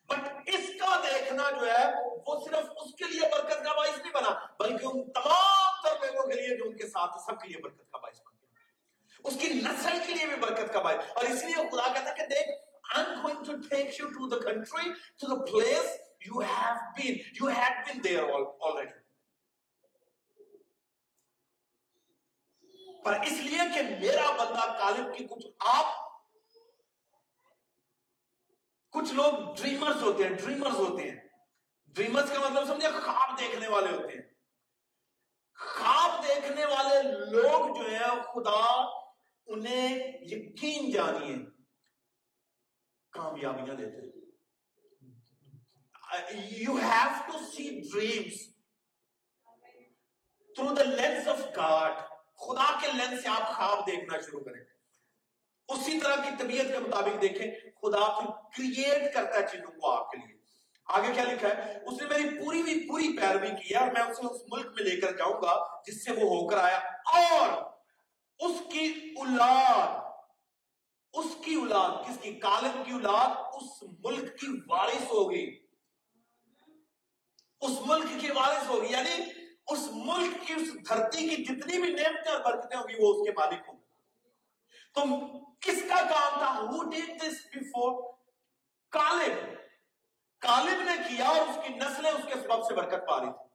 بٹ 0.09 0.49
اس 0.49 0.69
کا 0.79 0.95
دیکھنا 1.03 1.49
جو 1.51 1.71
ہے 1.71 1.85
وہ 2.27 2.39
صرف 2.45 2.71
اس 2.75 2.93
کے 2.95 3.05
لیے 3.05 3.29
برکت 3.31 3.63
کا 3.63 3.73
باعث 3.73 3.97
نہیں 3.97 4.13
بنا 4.13 4.33
بلکہ 4.59 4.85
ان 4.85 5.11
تمام 5.11 5.81
تر 5.83 6.05
لوگوں 6.05 6.27
کے 6.29 6.41
لیے 6.41 6.57
جو 6.57 6.65
ان 6.65 6.77
کے 6.77 6.87
ساتھ 6.87 7.19
سب 7.25 7.41
کے 7.41 7.47
لیے 7.47 7.61
برکت 7.61 7.91
کا 7.91 7.97
باعث 7.97 8.21
بن 8.21 8.33
گیا 8.33 9.25
اس 9.25 9.37
کی 9.41 9.53
نسل 9.59 9.99
کے 10.07 10.13
لیے 10.13 10.25
بھی 10.25 10.41
برکت 10.41 10.73
کا 10.73 10.81
باعث 10.81 11.11
اور 11.15 11.25
اس 11.25 11.43
لیے 11.43 11.69
خدا 11.71 11.91
کہتا 11.93 12.13
کہ 12.13 12.27
دیکھ 12.27 12.55
I'm 12.89 13.21
going 13.21 13.43
to 13.45 13.69
take 13.69 13.97
you 13.99 14.09
to 14.09 14.27
the 14.29 14.39
country, 14.39 14.93
to 15.19 15.27
the 15.27 15.37
place 15.37 15.97
you 16.21 16.39
have 16.41 16.77
been. 16.95 17.19
You 17.33 17.47
had 17.47 17.85
been 17.85 18.01
there 18.01 18.29
al- 18.29 18.55
already. 18.61 18.95
پر 23.03 23.19
اس 23.23 23.39
لیے 23.41 23.57
کہ 23.73 23.81
میرا 23.99 24.31
بندہ 24.37 24.65
کالب 24.79 25.15
کی 25.15 25.25
کچھ 25.25 25.45
آپ 25.67 25.95
کچھ 28.93 29.13
لوگ 29.13 29.33
ڈریمرز 29.55 30.01
ہوتے 30.03 30.23
ہیں 30.23 30.35
ڈریمرز 30.35 30.75
ہوتے 30.75 31.09
ہیں 31.09 31.26
ڈریمرز 31.95 32.31
کا 32.31 32.39
مطلب 32.39 32.67
سمجھے 32.67 32.87
خواب 33.03 33.39
دیکھنے 33.39 33.67
والے 33.67 33.91
ہوتے 33.91 34.13
ہیں۔ 34.13 34.27
خواب 35.55 36.23
دیکھنے 36.27 36.65
والے 36.65 37.01
لوگ 37.31 37.75
جو 37.75 37.89
ہیں، 37.89 38.15
خدا 38.33 38.61
انہیں 39.45 39.97
یقین 40.31 40.91
جانیے، 40.91 41.35
کامیابیاں 43.11 43.75
دیتے 43.75 44.05
you 46.31 46.75
have 46.75 47.09
to 47.27 47.37
see 47.53 47.69
dreams 47.93 48.35
through 50.55 50.73
the 50.73 50.83
lens 50.83 51.27
of 51.27 51.39
God 51.55 51.91
خدا 52.35 52.67
کے 52.81 52.87
لینس 52.93 53.21
سے 53.21 53.29
آپ 53.29 53.55
خواب 53.55 53.87
دیکھنا 53.87 54.19
شروع 54.21 54.39
کریں۔ 54.39 54.63
اسی 55.67 55.99
طرح 55.99 56.15
کی 56.15 56.29
طبیعت 56.39 56.65
کے 56.65 56.79
مطابق 56.79 57.21
دیکھیں، 57.21 57.51
خدا 57.81 58.19
پھر 58.19 58.29
کریٹ 58.57 59.13
کرتا 59.13 59.39
ہے 59.39 59.47
چیزوں 59.51 59.71
کو 59.71 59.91
آپ 59.91 60.11
کے 60.11 60.17
لیے۔ 60.17 60.36
آگے 60.87 61.13
کیا 61.13 61.23
لکھا 61.23 61.47
ہے؟ 61.47 61.79
اس 61.85 62.01
نے 62.01 62.07
میری 62.07 62.45
پوری 62.45 62.63
بھی 62.63 62.87
پوری 62.87 63.17
پیروی 63.17 63.47
کی 63.47 63.73
ہے 63.73 63.79
اور 63.79 63.87
میں 63.87 64.01
اسے 64.01 64.35
اس 64.35 64.41
ملک 64.51 64.65
میں 64.65 64.83
لے 64.83 65.01
کر 65.01 65.17
جاؤں 65.17 65.41
گا 65.41 65.81
جس 65.87 66.05
سے 66.05 66.11
وہ 66.11 66.17
ہو 66.17 66.47
کر 66.47 66.57
آیا۔ 66.57 66.77
اور 67.13 67.71
اس 68.39 68.61
کی 68.71 69.13
اولاد 69.17 70.07
اس 71.13 71.25
کی 71.45 71.55
اولاد، 71.55 72.09
کس 72.09 72.17
کی؟ 72.21 72.33
کالب 72.33 72.85
کی 72.85 72.91
اولاد 72.91 73.53
اس 73.53 73.83
ملک 74.05 74.39
کی 74.39 74.47
وارث 74.69 75.03
ہوگی۔ 75.11 75.65
اس 77.61 77.71
ملک 77.85 78.21
کی 78.21 78.31
وارث 78.31 78.69
ہوگی۔ 78.69 78.91
یعنی 78.91 79.23
اس 79.67 79.89
ملک 79.93 80.47
کی 80.47 80.53
اس 80.53 80.89
دھرتی 80.89 81.29
کی 81.29 81.43
جتنی 81.43 81.81
بھی 81.81 81.93
نعمتیں 81.93 82.31
اور 82.31 82.41
برکتیں 82.41 82.77
ہوگی، 82.77 82.93
وہ 82.99 83.13
اس 83.13 83.27
کے 83.27 83.31
مالک 83.39 83.59
ہوں 83.67 83.77
تو 84.93 85.01
کس 85.59 85.81
کا 85.89 85.95
کام 85.95 86.39
تھا؟ 86.39 86.59
ہو 86.59 86.89
ڈیڈ 86.89 87.21
دس 87.21 87.45
بفور 87.55 88.13
کالب 88.91 89.66
کالب 90.39 90.81
نے 90.81 90.91
کیا 91.07 91.25
اور 91.25 91.47
اس 91.49 91.67
کی 91.67 91.73
نسلیں 91.73 92.11
اس 92.11 92.25
کے 92.33 92.39
سبب 92.39 92.65
سے 92.65 92.75
برکت 92.75 93.07
پا 93.07 93.19
رہی 93.19 93.25
تھی۔ 93.25 93.47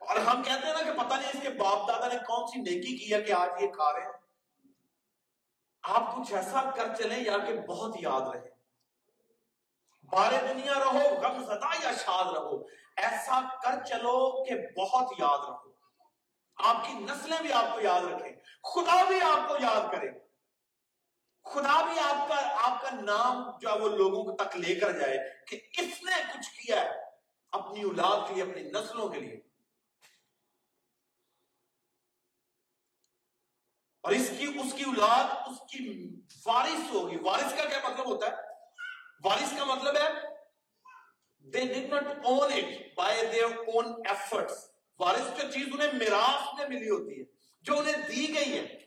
اور 0.00 0.16
ہم 0.16 0.42
کہتے 0.42 0.66
ہیں 0.66 0.74
نا 0.74 0.92
کہ 0.92 0.98
پتہ 0.98 1.14
نہیں 1.14 1.28
اس 1.28 1.42
کے 1.42 1.50
باپ 1.50 1.88
دادا 1.88 2.08
نے 2.08 2.18
کون 2.18 2.46
سی 2.46 2.60
نیکی 2.60 2.96
کی 2.98 3.14
ہے 3.14 3.22
کہ 3.22 3.32
آج 3.32 3.50
یہ 3.60 3.68
کھا 3.68 3.92
رہے 3.92 4.02
ہیں۔ 4.02 4.12
آپ 5.82 6.16
کچھ 6.16 6.32
ایسا 6.32 6.70
کر 6.76 6.94
چلیں 6.94 7.24
یا 7.24 7.38
کہ 7.38 7.60
بہت 7.60 7.96
یاد 8.00 8.20
رہے۔ 8.20 8.50
بارے 10.02 10.54
دنیا 10.54 10.74
رہو، 10.74 11.20
غم 11.22 11.44
زدہ 11.44 11.84
یا 11.84 11.92
شاد 11.92 12.32
رہو، 12.32 12.64
ایسا 12.96 13.40
کر 13.62 13.84
چلو 13.84 14.44
کہ 14.44 14.80
بہت 14.80 15.12
یاد 15.18 15.38
رہو۔ 15.38 15.70
آپ 16.56 16.86
کی 16.86 16.92
نسلیں 16.92 17.38
بھی 17.40 17.52
آپ 17.52 17.74
کو 17.74 17.80
یاد 17.80 18.00
رکھیں، 18.00 18.32
خدا 18.62 19.04
بھی 19.04 19.20
آپ 19.20 19.48
کو 19.48 19.54
یاد 19.54 19.92
کرے۔ 19.92 20.29
خدا 21.44 21.84
بھی 21.84 22.00
آپ 22.00 22.28
کا 22.28 22.70
آپ 22.70 22.82
کا 22.82 22.90
نام 22.90 23.58
جو 23.58 23.70
ہے 23.70 23.78
وہ 23.78 23.88
لوگوں 23.88 24.36
تک 24.36 24.56
لے 24.56 24.74
کر 24.74 24.98
جائے 24.98 25.18
کہ 25.46 25.60
اس 25.78 26.02
نے 26.02 26.22
کچھ 26.34 26.50
کیا 26.50 26.80
ہے 26.80 26.90
اپنی 27.52 27.82
اولاد 27.82 28.28
کے 28.28 28.34
لیے، 28.34 28.42
اپنی 28.42 28.62
نسلوں 28.62 29.08
کے 29.08 29.20
لیے۔ 29.20 29.40
اور 34.02 34.12
اس 34.12 34.30
کی 34.38 34.44
اس 34.44 34.72
کی 34.72 34.82
اولاد، 34.82 35.24
اس 35.46 35.70
کی 35.70 36.10
وارث 36.46 36.90
ہوگی۔ 36.90 37.16
وارث 37.16 37.54
کا 37.56 37.64
کیا 37.64 37.88
مطلب 37.88 38.06
ہوتا 38.06 38.26
ہے؟ 38.26 38.32
وارث 39.24 39.58
کا 39.58 39.64
مطلب 39.64 39.96
ہے 39.96 40.08
they'd 41.60 41.92
not 41.92 42.04
own 42.24 42.52
it 42.52 42.94
by 42.94 43.26
their 43.26 43.44
own 43.44 44.02
efforts 44.08 44.70
وارث 44.98 45.42
جو 45.42 45.50
چیز 45.50 45.68
انہیں 45.72 45.92
میراث 45.92 46.58
میں 46.58 46.68
ملی 46.68 46.90
ہوتی 46.90 47.18
ہے، 47.18 47.24
جو 47.60 47.78
انہیں 47.78 48.08
دی 48.08 48.34
گئی 48.34 48.58
ہے 48.58 48.79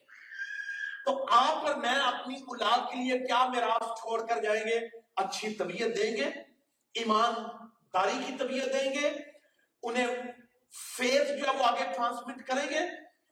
تو 1.05 1.25
آپ 1.31 1.67
اور 1.67 1.75
میں 1.75 1.95
اپنی 1.95 2.35
اولاد 2.35 2.77
کے 2.77 2.95
لیے 2.95 3.19
کیا 3.19 3.47
میراث 3.47 3.99
چھوڑ 3.99 4.25
کر 4.25 4.41
جائیں 4.41 4.63
گے؟ 4.67 4.79
اچھی 5.15 5.53
طبیعت 5.53 5.97
دیں 5.97 6.17
گے، 6.17 6.25
ایمانداری 6.93 8.23
کی 8.27 8.33
طبیعت 8.39 8.65
دیں 8.65 8.91
گے، 8.91 9.17
انہیں 9.83 10.07
فیس 10.97 11.27
جو 11.27 11.47
ہے 11.47 11.57
وہ 11.57 11.63
آگے 11.63 11.83
ٹرانسمٹ 11.83 12.47
کریں 12.47 12.69
گے، 12.69 12.79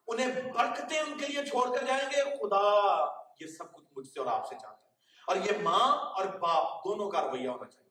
انہیں 0.07 0.51
برکتیں 0.51 0.99
ان 0.99 1.17
کے 1.17 1.27
لیے 1.27 1.45
چھوڑ 1.45 1.77
کر 1.77 1.85
جائیں 1.85 2.09
گے۔ 2.09 2.23
خدا، 2.23 3.05
یہ 3.39 3.47
سب 3.47 3.73
کچھ 3.73 3.85
مجھ 3.95 4.07
سے 4.07 4.19
اور 4.19 4.27
آپ 4.27 4.49
سے 4.49 4.55
چاہتا 4.61 4.77
ہے۔ 4.77 4.91
اور 5.27 5.35
یہ 5.35 5.63
ماں 5.63 5.89
اور 5.97 6.25
باپ 6.25 6.83
دونوں 6.83 7.11
کا 7.11 7.21
رویہ 7.21 7.49
ہونا 7.49 7.69
چاہیے۔ 7.69 7.89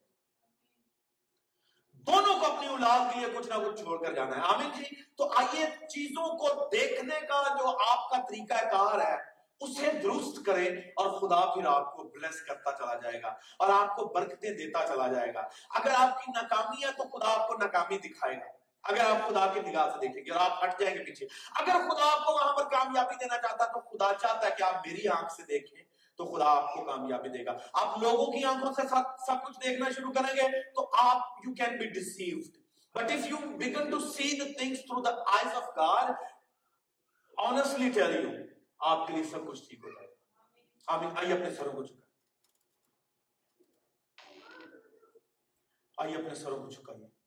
دونوں 1.93 2.41
کو 2.41 2.57
اپنی 2.57 2.69
اولاد 2.69 3.15
کے 3.15 3.21
لیے 3.21 3.39
کچھ 3.39 3.49
نہ 3.49 3.55
کچھ 3.55 3.83
چھوڑ 3.83 4.07
کر 4.07 4.13
جانا 4.13 4.37
ہے۔ 4.37 4.43
آمین 4.43 4.71
جی؟ 4.71 5.03
تو 5.17 5.33
آئیے 5.37 5.67
چیزوں 5.87 6.39
کو 6.39 6.69
دیکھنے 6.69 7.21
کا 7.21 7.43
جو 7.59 7.69
آپ 7.69 8.11
کا 8.11 8.17
طریقہ 8.17 8.65
کار 8.65 9.01
ہے 9.01 9.30
اسے 9.61 9.91
درست 10.03 10.47
کریں 10.47 10.67
اور 10.97 11.11
خدا 11.21 11.41
پھر 11.55 11.67
آپ 11.67 11.97
کو 11.97 12.03
بلیس 12.03 12.43
کرتا 12.43 12.73
چلا 12.73 12.95
جائے 12.95 13.23
گا 13.23 13.29
اور 13.59 13.69
آپ 13.81 13.97
کو 13.97 14.05
برکتیں 14.05 14.51
دیتا 14.51 14.87
چلا 14.89 15.09
جائے 15.09 15.35
گا۔ 15.35 15.41
اگر 15.71 15.91
آپ 15.95 16.25
کی 16.25 16.33
ناکامی 16.35 16.85
ہے 16.85 16.93
تو 16.93 17.05
خدا 17.05 17.33
آپ 17.33 17.49
کو 17.49 17.55
ناکامی 17.55 17.99
دکھائے 17.99 18.37
گا۔ 18.37 18.47
اگر 18.83 19.01
آپ 19.01 19.29
خدا 19.29 19.47
کی 19.55 19.61
نگاہ 19.61 19.89
سے 19.89 19.99
دیکھیں 20.01 20.25
گے 20.25 20.31
اور 20.31 20.51
آپ 20.51 20.65
ہٹ 20.65 20.81
جائیں 20.81 20.99
گے 20.99 21.05
پیچھے۔ 21.05 21.27
اگر 21.55 21.73
خدا 21.89 22.11
آپ 22.13 22.27
کو 22.27 22.33
وہاں 22.33 22.53
پر 22.57 22.69
کامیابی 22.69 23.15
دینا 23.15 23.37
چاہتا 23.37 23.65
ہے 23.65 23.73
تو 23.73 23.81
خدا 23.81 24.13
چاہتا 24.21 24.47
ہے 24.47 24.51
کہ 24.59 24.63
آپ 24.63 24.87
میری 24.87 25.09
آنکھ 25.09 25.33
سے 25.33 25.43
دیکھیں 25.43 25.83
تو 26.17 26.25
خدا 26.25 26.45
آپ 26.45 26.75
کو 26.75 26.85
کامیابی 26.85 27.29
دے 27.29 27.45
گا۔ 27.45 27.57
آپ 27.73 27.99
لوگوں 27.99 28.27
کی 28.33 28.45
آنکھوں 28.45 28.73
سے 28.73 28.83
سب 29.27 29.45
کچھ 29.45 29.59
دیکھنا 29.65 29.91
شروع 29.91 30.13
کریں 30.13 30.37
گے 30.37 30.63
تو 30.71 30.91
آپ 30.93 31.47
you 31.47 31.55
can 31.55 31.79
be 31.79 31.89
deceived 31.91 32.59
but 32.95 33.11
if 33.11 33.31
you 33.31 33.37
begin 33.37 33.91
to 33.91 33.99
see 34.01 34.37
the 34.41 34.45
things 34.59 34.79
through 34.79 35.03
the 35.03 35.11
eyes 35.11 35.55
of 35.55 35.69
God 35.77 36.13
honestly 37.39 37.91
tell 37.91 38.15
you 38.17 38.40
آپ 38.81 39.07
کے 39.07 39.13
لیے 39.13 39.25
سب 39.25 39.47
کچھ 39.49 39.69
ٹھیک 39.69 39.85
ہو 39.85 39.91
جائے 39.91 40.09
آمین۔ 40.87 41.11
آئیے 41.17 41.33
اپنے 41.33 41.51
سروں 41.55 41.73
کو 41.73 41.85
چکا 41.85 42.07
آئیے 45.99 46.17
اپنے 46.17 46.35
سروں 46.35 46.59
کو 46.59 46.69
جھکائیے۔ 46.69 47.20